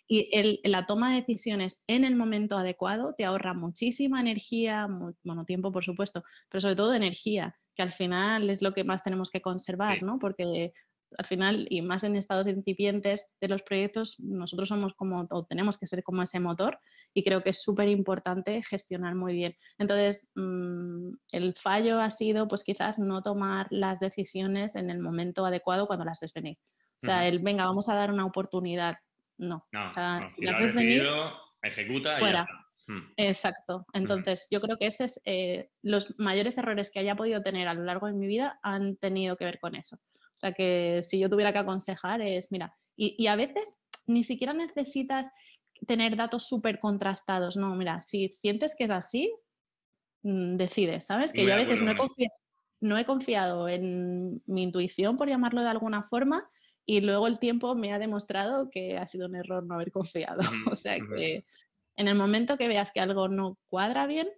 y 0.08 0.28
el, 0.32 0.60
la 0.64 0.87
toma 0.87 1.10
de 1.10 1.20
decisiones 1.20 1.82
en 1.87 2.04
el 2.04 2.16
momento 2.16 2.58
adecuado 2.58 3.14
te 3.16 3.24
ahorra 3.24 3.54
muchísima 3.54 4.20
energía, 4.20 4.88
bueno, 5.22 5.44
tiempo 5.44 5.72
por 5.72 5.84
supuesto, 5.84 6.22
pero 6.48 6.60
sobre 6.60 6.76
todo 6.76 6.94
energía 6.94 7.56
que 7.74 7.82
al 7.82 7.92
final 7.92 8.50
es 8.50 8.62
lo 8.62 8.72
que 8.72 8.84
más 8.84 9.02
tenemos 9.02 9.30
que 9.30 9.40
conservar, 9.40 10.02
¿no? 10.02 10.18
Porque 10.18 10.72
al 11.16 11.27
final, 11.27 11.66
y 11.70 11.83
más 11.83 12.05
en 12.05 12.16
estados 12.16 12.46
incipientes 12.46 13.33
de 13.40 13.48
los 13.48 13.62
proyectos, 13.62 14.18
nosotros 14.20 14.68
somos 14.68 14.94
como, 14.94 15.27
o 15.31 15.44
tenemos 15.44 15.79
que 15.79 15.87
ser 15.87 16.03
como 16.03 16.22
ese 16.22 16.40
motor 16.40 16.79
y 17.12 17.22
creo 17.22 17.42
que 17.42 17.50
es 17.50 17.62
súper 17.62 17.88
importante 17.88 18.62
gestionar 18.62 19.14
muy 19.14 19.35
bien. 19.35 19.55
Entonces, 19.79 20.29
mm, 20.35 21.12
el 21.33 21.55
fallo 21.55 22.00
ha 22.00 22.11
sido, 22.11 22.48
pues 22.48 22.64
quizás 22.64 22.98
no 22.98 23.22
tomar 23.22 23.66
las 23.70 24.00
decisiones 24.00 24.77
en 24.77 24.90
el 24.90 24.98
momento 24.98 25.44
adecuado 25.44 25.87
cuando 25.87 26.05
las 26.05 26.20
ves 26.20 26.33
venir. 26.35 26.59
O 27.03 27.07
sea, 27.07 27.27
el, 27.27 27.40
venga, 27.40 27.66
vamos 27.66 27.88
a 27.88 27.94
dar 27.94 28.11
una 28.11 28.24
oportunidad. 28.24 28.96
No. 29.37 29.66
o 29.72 29.90
sea, 29.90 30.27
si 30.29 30.44
las 30.44 30.59
ves 30.59 30.74
venir, 30.74 31.05
ejecuta 31.62 32.16
fuera. 32.18 32.46
Hmm. 32.87 33.12
Exacto. 33.16 33.87
Entonces, 33.92 34.46
yo 34.50 34.61
creo 34.61 34.77
que 34.77 34.87
esos 34.87 35.20
eh, 35.24 35.70
los 35.83 36.14
mayores 36.18 36.59
errores 36.59 36.90
que 36.90 37.00
haya 37.00 37.16
podido 37.16 37.42
tener 37.42 37.66
a 37.68 37.74
lo 37.74 37.83
largo 37.83 38.07
de 38.07 38.12
mi 38.12 38.27
vida 38.27 38.59
han 38.62 38.96
tenido 38.96 39.37
que 39.37 39.44
ver 39.44 39.59
con 39.59 39.74
eso. 39.74 39.98
O 40.35 40.37
sea 40.37 40.53
que 40.53 41.01
si 41.03 41.18
yo 41.18 41.31
tuviera 41.31 41.53
que 41.53 41.59
aconsejar 41.59 42.20
es, 42.20 42.51
mira, 42.51 42.77
y, 42.97 43.27
a 43.27 43.37
veces 43.37 43.77
ni 44.07 44.25
siquiera 44.25 44.53
necesitas 44.53 45.27
tener 45.87 46.16
datos 46.16 46.47
súper 46.47 46.79
contrastados, 46.79 47.57
no, 47.57 47.75
mira, 47.75 48.01
si 48.01 48.29
sientes 48.29 48.75
que 48.77 48.85
es 48.85 48.90
así, 48.90 49.35
mm, 50.23 50.57
decide, 50.57 51.01
¿sabes? 51.01 51.33
Que 51.33 51.44
yo 51.44 51.53
a 51.53 51.57
veces 51.57 51.83
no 51.83 51.92
he, 51.92 51.97
confiado, 51.97 52.35
no 52.81 52.99
he 52.99 53.05
confiado 53.05 53.68
en 53.68 54.42
mi 54.47 54.62
intuición, 54.62 55.16
por 55.16 55.29
llamarlo 55.29 55.62
de 55.62 55.68
alguna 55.68 56.03
forma, 56.03 56.49
y 56.87 57.01
luego 57.01 57.27
el 57.27 57.38
tiempo 57.38 57.75
me 57.75 57.92
ha 57.92 57.99
demostrado 57.99 58.68
que 58.70 58.99
ha 58.99 59.07
sido 59.07 59.27
un 59.27 59.37
error 59.37 59.64
no 59.64 59.75
haber 59.75 59.90
confiado. 59.90 60.40
o 60.73 60.75
sea 60.75 60.99
que 60.99 61.44
en 61.97 62.09
el 62.09 62.16
momento 62.16 62.57
que 62.57 62.68
veas 62.68 62.92
que 62.92 63.01
algo 63.01 63.29
no 63.29 63.59
cuadra 63.68 64.07
bien, 64.07 64.29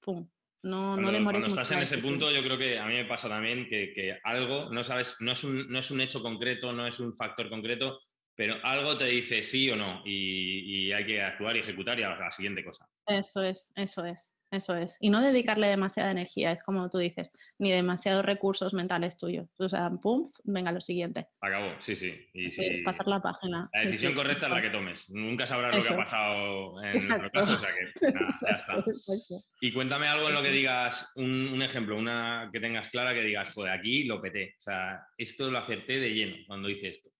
¡pum! 0.00 0.28
No, 0.66 0.96
no 0.96 1.12
demores 1.12 1.44
cuando 1.44 1.62
estás 1.62 1.76
en 1.76 1.82
ese 1.84 1.98
punto, 1.98 2.30
yo 2.30 2.42
creo 2.42 2.58
que 2.58 2.78
a 2.78 2.86
mí 2.86 2.94
me 2.94 3.04
pasa 3.04 3.28
también 3.28 3.68
que, 3.68 4.18
algo, 4.24 4.68
no 4.70 4.82
sabes, 4.82 5.16
no 5.20 5.32
es, 5.32 5.44
un, 5.44 5.70
no 5.70 5.78
es 5.78 5.90
un 5.90 6.00
hecho 6.00 6.20
concreto, 6.20 6.72
no 6.72 6.86
es 6.86 6.98
un 6.98 7.14
factor 7.14 7.48
concreto, 7.48 8.00
pero 8.34 8.56
algo 8.64 8.96
te 8.96 9.06
dice 9.06 9.42
sí 9.42 9.70
o 9.70 9.76
no 9.76 10.02
y, 10.04 10.88
y 10.88 10.92
hay 10.92 11.06
que 11.06 11.22
actuar 11.22 11.56
y 11.56 11.60
ejecutar 11.60 11.98
y 11.98 12.02
a 12.02 12.16
la 12.16 12.30
siguiente 12.30 12.64
cosa. 12.64 12.86
Eso 13.06 13.42
es, 13.42 13.72
eso 13.76 14.04
es. 14.04 14.35
Eso 14.50 14.76
es. 14.76 14.96
Y 15.00 15.10
no 15.10 15.20
dedicarle 15.20 15.66
demasiada 15.68 16.10
energía, 16.10 16.52
es 16.52 16.62
como 16.62 16.88
tú 16.88 16.98
dices, 16.98 17.32
ni 17.58 17.70
demasiados 17.70 18.24
recursos 18.24 18.74
mentales 18.74 19.18
tuyos. 19.18 19.48
O 19.58 19.68
sea, 19.68 19.90
pum, 19.90 20.30
venga 20.44 20.70
lo 20.70 20.80
siguiente. 20.80 21.26
Acabó, 21.40 21.74
sí, 21.80 21.96
sí. 21.96 22.14
Y 22.32 22.82
pasar 22.82 23.08
la 23.08 23.20
página. 23.20 23.68
La 23.72 23.80
decisión 23.82 24.14
correcta 24.14 24.46
es 24.46 24.52
la 24.52 24.62
que 24.62 24.70
tomes. 24.70 25.10
Nunca 25.10 25.46
sabrás 25.46 25.74
lo 25.74 25.82
que 25.82 25.88
ha 25.88 25.96
pasado 25.96 26.82
en 26.82 26.92
nuestro 27.08 27.30
caso, 27.30 27.54
o 27.54 27.58
sea 27.58 27.70
que 27.74 28.10
ya 28.46 28.56
está. 28.56 28.84
Y 29.60 29.72
cuéntame 29.72 30.06
algo 30.06 30.28
en 30.28 30.34
lo 30.34 30.42
que 30.42 30.50
digas, 30.50 31.12
un, 31.16 31.60
ejemplo, 31.62 31.96
una 31.96 32.50
que 32.52 32.60
tengas 32.60 32.88
clara 32.88 33.14
que 33.14 33.22
digas, 33.22 33.52
joder, 33.52 33.72
aquí 33.72 34.04
lo 34.04 34.20
peté. 34.20 34.54
O 34.56 34.60
sea, 34.60 35.06
esto 35.18 35.50
lo 35.50 35.58
acerté 35.58 35.98
de 35.98 36.10
lleno 36.10 36.36
cuando 36.46 36.68
hice 36.68 36.88
esto. 36.88 37.10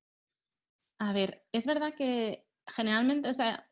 A 1.00 1.12
ver, 1.12 1.44
es 1.52 1.66
verdad 1.66 1.92
que 1.94 2.44
generalmente, 2.66 3.28
o 3.28 3.34
sea, 3.34 3.66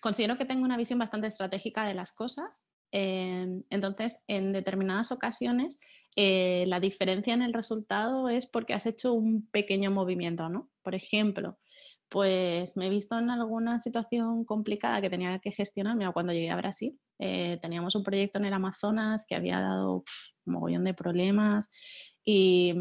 considero 0.00 0.36
que 0.36 0.44
tengo 0.44 0.64
una 0.64 0.76
visión 0.76 0.98
bastante 0.98 1.28
estratégica 1.28 1.86
de 1.86 1.94
las 1.94 2.12
cosas. 2.12 2.64
Em, 2.92 3.62
entonces, 3.70 4.18
en 4.26 4.52
determinadas 4.52 5.12
ocasiones, 5.12 5.78
eh, 6.16 6.64
la 6.66 6.80
diferencia 6.80 7.34
en 7.34 7.42
el 7.42 7.52
resultado 7.52 8.28
es 8.28 8.46
porque 8.46 8.74
has 8.74 8.86
hecho 8.86 9.12
un 9.12 9.48
pequeño 9.50 9.90
movimiento, 9.90 10.48
¿no? 10.48 10.70
Por 10.82 10.94
ejemplo, 10.94 11.58
pues 12.08 12.76
me 12.76 12.88
he 12.88 12.90
visto 12.90 13.16
en 13.18 13.30
alguna 13.30 13.78
situación 13.78 14.44
complicada 14.44 15.00
que 15.00 15.10
tenía 15.10 15.38
que 15.38 15.52
gestionar. 15.52 15.96
Mira, 15.96 16.12
cuando 16.12 16.32
llegué 16.32 16.50
a 16.50 16.56
Brasil, 16.56 16.98
eh, 17.20 17.58
teníamos 17.62 17.94
un 17.94 18.02
proyecto 18.02 18.38
en 18.38 18.46
el 18.46 18.52
Amazonas 18.52 19.24
que 19.28 19.36
había 19.36 19.60
dado 19.60 20.04
un 20.46 20.52
mogollón 20.52 20.84
de 20.84 20.94
problemas 20.94 21.70
y, 22.24 22.74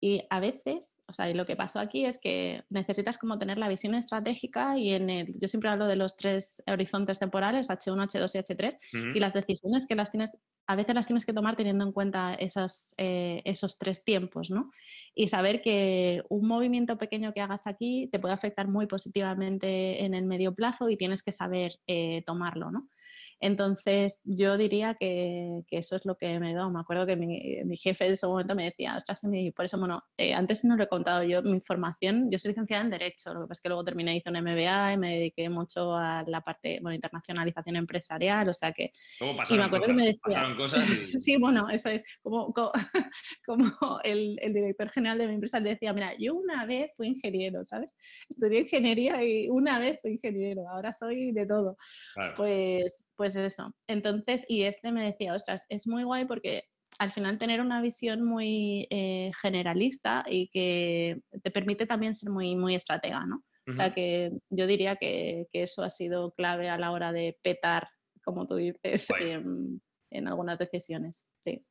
y 0.00 0.22
a 0.28 0.40
veces 0.40 0.95
o 1.08 1.12
sea, 1.12 1.30
y 1.30 1.34
lo 1.34 1.46
que 1.46 1.54
pasó 1.54 1.78
aquí 1.78 2.04
es 2.04 2.18
que 2.18 2.64
necesitas 2.68 3.16
como 3.16 3.38
tener 3.38 3.58
la 3.58 3.68
visión 3.68 3.94
estratégica 3.94 4.76
y 4.76 4.92
en 4.92 5.08
el, 5.08 5.38
yo 5.38 5.46
siempre 5.46 5.70
hablo 5.70 5.86
de 5.86 5.94
los 5.94 6.16
tres 6.16 6.62
horizontes 6.66 7.20
temporales, 7.20 7.70
H1, 7.70 8.08
H2 8.08 8.34
y 8.34 8.38
H3, 8.38 9.14
y 9.14 9.20
las 9.20 9.32
decisiones 9.32 9.86
que 9.86 9.94
las 9.94 10.10
tienes, 10.10 10.36
a 10.66 10.74
veces 10.74 10.96
las 10.96 11.06
tienes 11.06 11.24
que 11.24 11.32
tomar 11.32 11.54
teniendo 11.54 11.84
en 11.84 11.92
cuenta 11.92 12.34
esas, 12.34 12.92
eh, 12.98 13.40
esos 13.44 13.78
tres 13.78 14.04
tiempos, 14.04 14.50
¿no? 14.50 14.72
Y 15.14 15.28
saber 15.28 15.62
que 15.62 16.24
un 16.28 16.48
movimiento 16.48 16.98
pequeño 16.98 17.32
que 17.32 17.40
hagas 17.40 17.68
aquí 17.68 18.08
te 18.10 18.18
puede 18.18 18.34
afectar 18.34 18.66
muy 18.66 18.86
positivamente 18.86 20.04
en 20.04 20.12
el 20.12 20.26
medio 20.26 20.54
plazo 20.54 20.90
y 20.90 20.96
tienes 20.96 21.22
que 21.22 21.30
saber 21.30 21.78
eh, 21.86 22.22
tomarlo, 22.26 22.72
¿no? 22.72 22.88
Entonces, 23.40 24.20
yo 24.24 24.56
diría 24.56 24.94
que, 24.94 25.62
eso 25.70 25.96
es 25.96 26.06
lo 26.06 26.16
que 26.16 26.38
me 26.40 26.54
da. 26.54 26.68
Me 26.70 26.80
acuerdo 26.80 27.06
que 27.06 27.16
mi, 27.16 27.76
jefe 27.76 28.06
en 28.06 28.12
ese 28.12 28.26
momento 28.26 28.54
me 28.54 28.64
decía, 28.64 28.96
ostras, 28.96 29.20
por 29.54 29.64
eso, 29.64 29.78
bueno, 29.78 30.02
eh, 30.16 30.32
antes 30.32 30.64
no 30.64 30.76
lo 30.76 30.84
he 30.84 30.88
contado 30.88 31.22
yo, 31.22 31.42
mi 31.42 31.60
formación, 31.60 32.30
yo 32.30 32.38
soy 32.38 32.50
licenciada 32.50 32.82
en 32.84 32.90
Derecho, 32.90 33.34
lo 33.34 33.42
que 33.42 33.48
pasa 33.48 33.58
es 33.58 33.62
que 33.62 33.68
luego 33.68 33.84
terminé, 33.84 34.16
hice 34.16 34.30
un 34.30 34.40
MBA 34.42 34.94
y 34.94 34.98
me 34.98 35.16
dediqué 35.16 35.48
mucho 35.50 35.94
a 35.94 36.24
la 36.26 36.40
parte, 36.40 36.78
bueno, 36.80 36.94
internacionalización 36.94 37.76
empresarial, 37.76 38.48
o 38.48 38.54
sea 38.54 38.72
que... 38.72 38.92
¿Cómo 39.18 39.36
pasaron, 39.36 39.54
y 39.54 39.58
me 39.58 39.64
acuerdo 39.64 39.86
cosas? 39.86 39.86
Que 39.86 39.92
me 39.92 40.06
decía, 40.06 40.20
¿Pasaron 40.22 40.56
cosas? 40.56 40.86
sí, 41.24 41.36
bueno, 41.36 41.68
eso 41.68 41.90
es, 41.90 42.04
como, 42.22 42.52
como, 43.46 44.00
el, 44.02 44.36
director 44.46 44.88
general 44.90 45.18
de 45.18 45.28
mi 45.28 45.34
empresa 45.34 45.60
le 45.60 45.70
decía, 45.70 45.92
mira, 45.92 46.14
yo 46.18 46.34
una 46.34 46.64
vez 46.64 46.90
fui 46.96 47.08
ingeniero, 47.08 47.64
¿sabes? 47.64 47.94
Estudié 48.28 48.60
ingeniería 48.60 49.22
y 49.22 49.48
una 49.48 49.78
vez 49.78 49.98
fui 50.00 50.12
ingeniero, 50.12 50.68
ahora 50.68 50.92
soy 50.92 51.32
de 51.32 51.46
todo. 51.46 51.76
Pues 52.36 53.05
pues 53.16 53.36
eso. 53.36 53.74
Entonces, 53.88 54.44
y 54.48 54.62
este 54.62 54.92
me 54.92 55.04
decía, 55.04 55.34
ostras, 55.34 55.64
es 55.68 55.86
muy 55.86 56.04
guay 56.04 56.26
porque 56.26 56.64
al 56.98 57.12
final 57.12 57.38
tener 57.38 57.60
una 57.60 57.82
visión 57.82 58.22
muy 58.22 58.86
eh, 58.90 59.30
generalista 59.42 60.24
y 60.28 60.48
que 60.48 61.20
te 61.42 61.50
permite 61.50 61.86
también 61.86 62.14
ser 62.14 62.30
muy, 62.30 62.56
muy 62.56 62.74
estratega, 62.74 63.26
¿no? 63.26 63.42
O 63.68 63.74
sea 63.74 63.90
que 63.90 64.30
yo 64.48 64.68
diría 64.68 64.94
que, 64.94 65.48
eso 65.52 65.82
ha 65.82 65.90
sido 65.90 66.30
clave 66.32 66.68
a 66.68 66.78
la 66.78 66.92
hora 66.92 67.12
de 67.12 67.36
petar, 67.42 67.88
como 68.22 68.46
tú 68.46 68.54
dices, 68.54 69.08
en 69.18 70.28
algunas 70.28 70.56
decisiones. 70.56 71.26
Sí. 71.40 71.66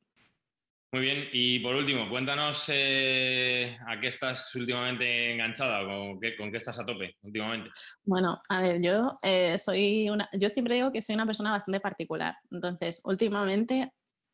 Muy 0.91 1.01
bien, 1.01 1.27
y 1.33 1.59
por 1.59 1.75
último, 1.75 2.09
cuéntanos 2.09 2.65
eh, 2.69 3.77
a 3.85 3.99
qué 3.99 4.07
estás 4.07 4.53
últimamente 4.55 5.33
enganchada, 5.33 5.85
con 5.85 6.19
qué, 6.21 6.37
con 6.37 6.51
qué 6.51 6.57
estás 6.57 6.79
a 6.79 6.85
tope 6.85 7.17
últimamente. 7.21 7.69
Bueno, 8.03 8.39
a 8.47 8.61
ver, 8.61 8.81
yo 8.81 9.17
eh, 9.21 9.57
soy 9.57 10.09
una, 10.09 10.29
yo 10.33 10.47
siempre 10.47 10.75
digo 10.75 10.91
que 10.91 11.01
soy 11.01 11.15
una 11.15 11.25
persona 11.25 11.51
bastante 11.51 11.81
particular. 11.81 12.35
Entonces, 12.49 13.01
últimamente 13.03 13.91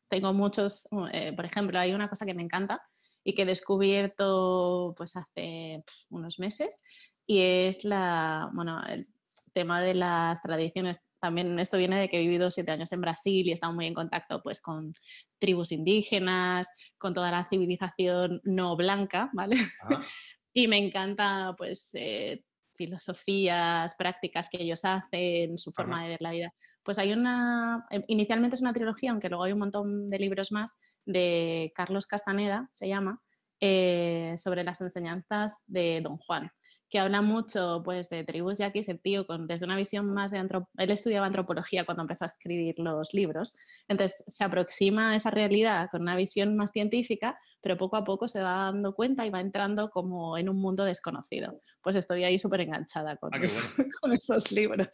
tengo 0.08 0.32
muchos, 0.32 0.86
eh, 1.12 1.32
por 1.34 1.46
ejemplo, 1.46 1.78
hay 1.78 1.94
una 1.94 2.08
cosa 2.08 2.26
que 2.26 2.34
me 2.34 2.42
encanta 2.42 2.80
y 3.24 3.34
que 3.34 3.42
he 3.42 3.46
descubierto 3.46 4.94
pues 4.96 5.16
hace 5.16 5.82
unos 6.10 6.38
meses 6.38 6.80
y 7.26 7.40
es 7.40 7.84
la, 7.84 8.50
bueno, 8.52 8.80
el 8.88 9.08
tema 9.52 9.80
de 9.80 9.94
las 9.94 10.42
tradiciones 10.42 11.00
también 11.22 11.56
esto 11.60 11.76
viene 11.76 12.00
de 12.00 12.08
que 12.08 12.16
he 12.18 12.20
vivido 12.20 12.50
siete 12.50 12.72
años 12.72 12.90
en 12.90 13.00
Brasil 13.00 13.46
y 13.46 13.50
he 13.50 13.54
estado 13.54 13.72
muy 13.72 13.86
en 13.86 13.94
contacto 13.94 14.42
pues 14.42 14.60
con 14.60 14.92
tribus 15.38 15.70
indígenas, 15.70 16.68
con 16.98 17.14
toda 17.14 17.30
la 17.30 17.48
civilización 17.48 18.40
no 18.42 18.76
blanca, 18.76 19.30
¿vale? 19.32 19.54
y 20.52 20.66
me 20.66 20.78
encanta 20.78 21.54
pues 21.56 21.90
eh, 21.94 22.42
filosofías, 22.74 23.94
prácticas 23.94 24.48
que 24.50 24.64
ellos 24.64 24.84
hacen, 24.84 25.56
su 25.58 25.70
forma 25.70 26.02
de 26.02 26.08
ver 26.08 26.22
la 26.22 26.32
vida. 26.32 26.52
Pues 26.82 26.98
hay 26.98 27.12
una, 27.12 27.86
eh, 27.90 28.02
inicialmente 28.08 28.56
es 28.56 28.62
una 28.62 28.72
trilogía, 28.72 29.12
aunque 29.12 29.28
luego 29.28 29.44
hay 29.44 29.52
un 29.52 29.60
montón 29.60 30.08
de 30.08 30.18
libros 30.18 30.50
más, 30.50 30.74
de 31.06 31.72
Carlos 31.76 32.08
Castaneda, 32.08 32.68
se 32.72 32.88
llama, 32.88 33.22
eh, 33.60 34.34
sobre 34.38 34.64
las 34.64 34.80
enseñanzas 34.80 35.56
de 35.68 36.00
Don 36.00 36.16
Juan 36.16 36.50
que 36.92 36.98
habla 36.98 37.22
mucho 37.22 37.80
pues, 37.82 38.10
de 38.10 38.22
tribus 38.22 38.58
yaquis, 38.58 38.86
el 38.90 39.00
tío, 39.00 39.26
con, 39.26 39.46
desde 39.46 39.64
una 39.64 39.76
visión 39.78 40.12
más 40.12 40.30
de 40.30 40.36
antropología, 40.38 40.84
él 40.84 40.90
estudiaba 40.90 41.26
antropología 41.26 41.86
cuando 41.86 42.02
empezó 42.02 42.24
a 42.24 42.26
escribir 42.26 42.78
los 42.78 43.14
libros, 43.14 43.56
entonces 43.88 44.22
se 44.26 44.44
aproxima 44.44 45.12
a 45.12 45.16
esa 45.16 45.30
realidad 45.30 45.88
con 45.90 46.02
una 46.02 46.16
visión 46.16 46.54
más 46.54 46.70
científica, 46.70 47.38
pero 47.62 47.78
poco 47.78 47.96
a 47.96 48.04
poco 48.04 48.28
se 48.28 48.42
va 48.42 48.64
dando 48.64 48.94
cuenta 48.94 49.24
y 49.24 49.30
va 49.30 49.40
entrando 49.40 49.88
como 49.90 50.36
en 50.36 50.48
un 50.48 50.56
mundo 50.56 50.84
desconocido. 50.84 51.60
Pues 51.80 51.96
estoy 51.96 52.24
ahí 52.24 52.38
súper 52.38 52.62
enganchada 52.62 53.16
con, 53.16 53.32
Ah, 53.32 53.38
bueno. 53.38 53.44
con 54.02 54.12
esos 54.12 54.50
libros. 54.50 54.88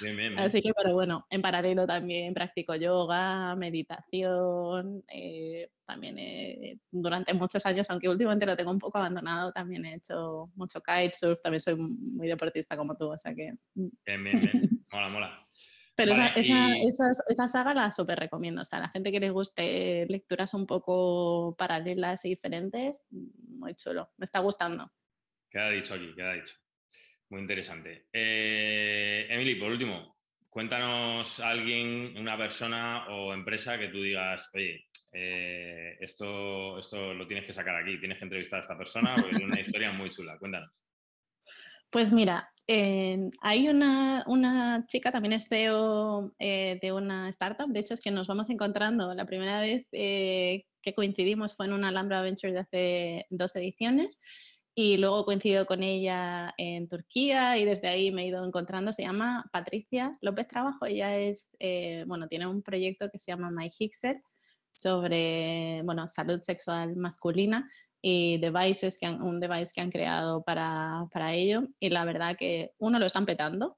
Bien, 0.00 0.16
bien, 0.16 0.34
bien. 0.34 0.44
Así 0.44 0.60
que, 0.60 0.72
pero 0.74 0.94
bueno, 0.94 1.24
en 1.30 1.40
paralelo 1.40 1.86
también 1.86 2.34
practico 2.34 2.74
yoga, 2.74 3.54
meditación, 3.54 5.04
eh, 5.08 5.70
también 5.86 6.18
eh, 6.18 6.78
durante 6.90 7.32
muchos 7.32 7.64
años, 7.64 7.88
aunque 7.90 8.08
últimamente 8.08 8.46
lo 8.46 8.56
tengo 8.56 8.72
un 8.72 8.78
poco 8.78 8.98
abandonado, 8.98 9.52
también 9.52 9.84
he 9.86 9.94
hecho 9.94 10.50
mucho 10.56 10.80
kitesurf, 10.80 11.40
también 11.42 11.60
soy 11.60 11.76
muy 11.76 12.26
deportista 12.28 12.76
como 12.76 12.96
tú, 12.96 13.12
o 13.12 13.18
sea 13.18 13.34
que... 13.34 13.52
mm. 13.74 13.88
Bien, 14.04 14.24
bien, 14.24 14.40
bien. 14.40 14.84
Mola, 14.92 15.08
mola. 15.08 15.44
Pero 16.00 16.12
esa, 16.12 16.28
Vale, 16.28 16.40
esa, 16.40 16.68
y- 16.78 16.88
esa, 16.88 17.04
esa 17.28 17.48
saga 17.48 17.74
la 17.74 17.90
súper 17.90 18.18
recomiendo, 18.18 18.62
o 18.62 18.64
sea, 18.64 18.78
la 18.80 18.88
gente 18.88 19.12
que 19.12 19.20
le 19.20 19.28
guste 19.30 20.06
lecturas 20.08 20.54
un 20.54 20.66
poco 20.66 21.54
paralelas 21.58 22.24
y 22.24 22.30
diferentes, 22.30 23.02
muy 23.10 23.74
chulo, 23.74 24.10
me 24.16 24.24
está 24.24 24.38
gustando. 24.38 24.90
Queda 25.50 25.68
dicho 25.70 25.94
aquí, 25.94 26.14
queda 26.14 26.32
dicho. 26.32 26.54
Muy 27.28 27.42
interesante. 27.42 28.06
Eh, 28.12 29.26
Emily, 29.28 29.56
por 29.56 29.70
último, 29.72 30.16
cuéntanos 30.48 31.38
a 31.40 31.50
alguien, 31.50 32.14
una 32.16 32.38
persona 32.38 33.06
o 33.10 33.34
empresa 33.34 33.78
que 33.78 33.88
tú 33.88 34.02
digas, 34.02 34.50
oye, 34.54 34.86
eh, 35.12 35.98
esto, 36.00 36.78
esto 36.78 37.12
lo 37.12 37.26
tienes 37.26 37.46
que 37.46 37.52
sacar 37.52 37.76
aquí, 37.76 37.98
tienes 38.00 38.16
que 38.18 38.24
entrevistar 38.24 38.58
a 38.58 38.62
esta 38.62 38.78
persona 38.78 39.20
porque 39.20 39.36
es 39.36 39.42
una 39.42 39.60
historia 39.60 39.92
muy 39.92 40.08
chula. 40.08 40.38
Cuéntanos. 40.38 40.82
Pues 41.90 42.12
mira, 42.12 42.52
hay 43.40 43.68
una, 43.68 44.24
una 44.28 44.86
chica, 44.86 45.10
también 45.10 45.32
es 45.32 45.48
CEO 45.48 46.32
eh, 46.38 46.78
de 46.80 46.92
una 46.92 47.28
startup, 47.28 47.68
de 47.68 47.80
hecho 47.80 47.94
es 47.94 48.00
que 48.00 48.12
nos 48.12 48.28
vamos 48.28 48.48
encontrando, 48.48 49.12
la 49.14 49.26
primera 49.26 49.60
vez 49.60 49.88
eh, 49.92 50.66
que 50.82 50.94
coincidimos 50.94 51.56
fue 51.56 51.66
en 51.66 51.72
una 51.72 51.88
Alhambra 51.88 52.22
Venture 52.22 52.52
de 52.52 52.58
hace 52.60 53.26
dos 53.30 53.56
ediciones 53.56 54.20
y 54.72 54.98
luego 54.98 55.24
coincido 55.24 55.66
con 55.66 55.82
ella 55.82 56.54
en 56.58 56.86
Turquía 56.86 57.58
y 57.58 57.64
desde 57.64 57.88
ahí 57.88 58.12
me 58.12 58.22
he 58.22 58.26
ido 58.28 58.44
encontrando, 58.44 58.92
se 58.92 59.02
llama 59.02 59.48
Patricia 59.52 60.16
López 60.20 60.46
Trabajo, 60.46 60.86
ella 60.86 61.18
es, 61.18 61.50
eh, 61.58 62.04
bueno, 62.06 62.28
tiene 62.28 62.46
un 62.46 62.62
proyecto 62.62 63.10
que 63.10 63.18
se 63.18 63.32
llama 63.32 63.50
My 63.50 63.68
Hixer 63.76 64.22
sobre, 64.74 65.82
bueno, 65.84 66.06
salud 66.06 66.40
sexual 66.40 66.94
masculina 66.94 67.68
y 68.02 68.38
devices 68.38 68.98
que 68.98 69.06
han, 69.06 69.22
un 69.22 69.40
device 69.40 69.72
que 69.74 69.80
han 69.80 69.90
creado 69.90 70.42
para, 70.42 71.06
para 71.12 71.34
ello. 71.34 71.68
Y 71.78 71.90
la 71.90 72.04
verdad 72.04 72.36
que 72.36 72.72
uno 72.78 72.98
lo 72.98 73.06
están 73.06 73.26
petando 73.26 73.76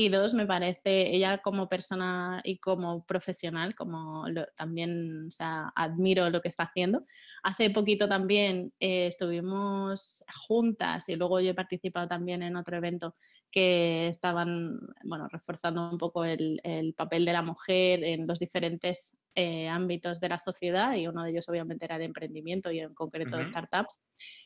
y 0.00 0.10
dos 0.10 0.32
me 0.32 0.46
parece 0.46 1.14
ella 1.14 1.38
como 1.38 1.68
persona 1.68 2.40
y 2.44 2.58
como 2.60 3.04
profesional, 3.04 3.74
como 3.74 4.28
lo- 4.28 4.46
también, 4.56 5.26
o 5.26 5.30
sea, 5.32 5.72
admiro 5.74 6.30
lo 6.30 6.40
que 6.40 6.48
está 6.48 6.64
haciendo. 6.64 7.04
Hace 7.42 7.70
poquito 7.70 8.08
también 8.08 8.72
eh, 8.78 9.08
estuvimos 9.08 10.22
juntas 10.46 11.08
y 11.08 11.16
luego 11.16 11.40
yo 11.40 11.50
he 11.50 11.54
participado 11.54 12.06
también 12.06 12.44
en 12.44 12.54
otro 12.56 12.76
evento 12.76 13.16
que 13.50 14.06
estaban, 14.08 14.78
bueno, 15.04 15.26
reforzando 15.32 15.90
un 15.90 15.98
poco 15.98 16.24
el, 16.24 16.60
el 16.62 16.94
papel 16.94 17.24
de 17.24 17.32
la 17.32 17.42
mujer 17.42 18.04
en 18.04 18.26
los 18.28 18.38
diferentes 18.38 19.16
eh, 19.34 19.68
ámbitos 19.68 20.20
de 20.20 20.28
la 20.28 20.38
sociedad 20.38 20.94
y 20.94 21.08
uno 21.08 21.24
de 21.24 21.30
ellos 21.30 21.48
obviamente 21.48 21.86
era 21.86 21.96
el 21.96 22.02
emprendimiento 22.02 22.70
y 22.70 22.80
en 22.80 22.94
concreto 22.94 23.36
Ujú. 23.36 23.42
startups. 23.42 24.00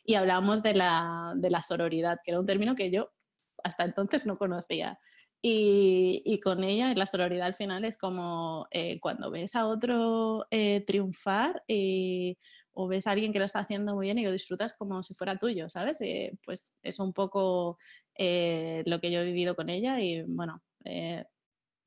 Y 0.04 0.14
hablábamos 0.14 0.62
de 0.62 0.74
la, 0.74 1.34
de 1.36 1.50
la 1.50 1.60
sororidad, 1.60 2.18
que 2.24 2.30
era 2.30 2.40
un 2.40 2.46
término 2.46 2.74
que 2.74 2.90
yo 2.90 3.10
hasta 3.64 3.84
entonces 3.84 4.26
no 4.26 4.38
conocía. 4.38 4.98
Y, 5.44 6.22
y 6.24 6.38
con 6.38 6.62
ella, 6.62 6.94
la 6.94 7.06
sororidad 7.06 7.48
al 7.48 7.54
final 7.54 7.84
es 7.84 7.98
como 7.98 8.68
eh, 8.70 9.00
cuando 9.00 9.30
ves 9.30 9.56
a 9.56 9.66
otro 9.66 10.46
eh, 10.50 10.84
triunfar 10.86 11.64
y, 11.66 12.38
o 12.74 12.88
ves 12.88 13.06
a 13.06 13.10
alguien 13.10 13.32
que 13.32 13.38
lo 13.38 13.44
está 13.44 13.60
haciendo 13.60 13.94
muy 13.94 14.06
bien 14.06 14.18
y 14.18 14.24
lo 14.24 14.32
disfrutas 14.32 14.74
como 14.74 15.02
si 15.02 15.14
fuera 15.14 15.38
tuyo, 15.38 15.68
¿sabes? 15.68 16.00
Eh, 16.00 16.32
pues 16.44 16.72
es 16.82 16.98
un 16.98 17.12
poco 17.12 17.78
eh, 18.16 18.82
lo 18.86 19.00
que 19.00 19.10
yo 19.10 19.20
he 19.20 19.24
vivido 19.24 19.54
con 19.54 19.68
ella 19.68 20.00
y 20.00 20.22
bueno, 20.22 20.62
eh, 20.84 21.24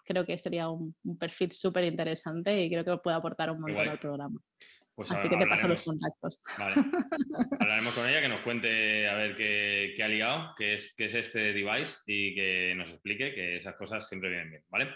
creo 0.05 0.25
que 0.25 0.37
sería 0.37 0.69
un, 0.69 0.95
un 1.03 1.17
perfil 1.17 1.51
súper 1.51 1.85
interesante 1.85 2.61
y 2.61 2.69
creo 2.69 2.85
que 2.85 2.97
puede 2.97 3.17
aportar 3.17 3.51
un 3.51 3.61
montón 3.61 3.89
al 3.89 3.99
programa. 3.99 4.39
Pues 4.95 5.11
Así 5.11 5.27
que 5.27 5.35
te 5.35 5.45
paso 5.45 5.67
los 5.67 5.81
contactos. 5.81 6.41
Vale. 6.57 6.75
Hablaremos 7.59 7.93
con 7.93 8.07
ella, 8.07 8.21
que 8.21 8.29
nos 8.29 8.39
cuente 8.41 9.09
a 9.09 9.15
ver 9.15 9.35
qué, 9.35 9.93
qué 9.95 10.03
ha 10.03 10.07
ligado, 10.07 10.53
qué 10.57 10.75
es, 10.75 10.95
qué 10.95 11.05
es 11.05 11.13
este 11.15 11.53
device 11.53 12.01
y 12.07 12.33
que 12.33 12.73
nos 12.75 12.91
explique 12.91 13.33
que 13.33 13.57
esas 13.57 13.75
cosas 13.75 14.07
siempre 14.07 14.29
vienen 14.29 14.51
bien, 14.51 14.63
¿vale? 14.69 14.89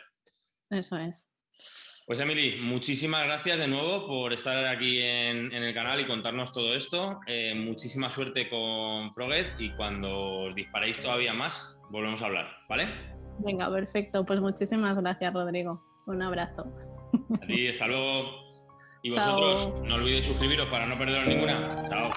Eso 0.70 0.98
es. 0.98 1.28
Pues 2.10 2.20
Emily, 2.20 2.58
muchísimas 2.62 3.24
gracias 3.26 3.60
de 3.60 3.68
nuevo 3.68 4.08
por 4.08 4.34
estar 4.34 4.66
aquí 4.66 5.00
en, 5.00 5.54
en 5.54 5.64
el 5.64 5.74
canal 5.76 6.00
y 6.00 6.08
contarnos 6.08 6.52
todo 6.52 6.74
esto. 6.74 7.20
Eh, 7.28 7.54
muchísima 7.54 8.10
suerte 8.10 8.50
con 8.50 9.14
Froget 9.14 9.60
y 9.60 9.76
cuando 9.76 10.46
os 10.46 10.56
disparéis 10.56 11.00
todavía 11.02 11.34
más, 11.34 11.80
volvemos 11.92 12.22
a 12.24 12.26
hablar, 12.26 12.48
¿vale? 12.68 12.88
Venga, 13.40 13.70
perfecto. 13.70 14.26
Pues 14.26 14.40
muchísimas 14.40 14.98
gracias, 14.98 15.34
Rodrigo. 15.34 15.80
Un 16.08 16.24
abrazo. 16.24 16.66
A 17.42 17.46
ti, 17.46 17.68
hasta 17.68 17.88
luego. 17.88 18.49
Y 19.02 19.12
Chao. 19.14 19.40
vosotros, 19.40 19.88
no 19.88 19.96
olvidéis 19.96 20.26
suscribiros 20.26 20.68
para 20.68 20.86
no 20.86 20.98
perderos 20.98 21.28
ninguna. 21.28 21.70
Chao. 21.90 22.10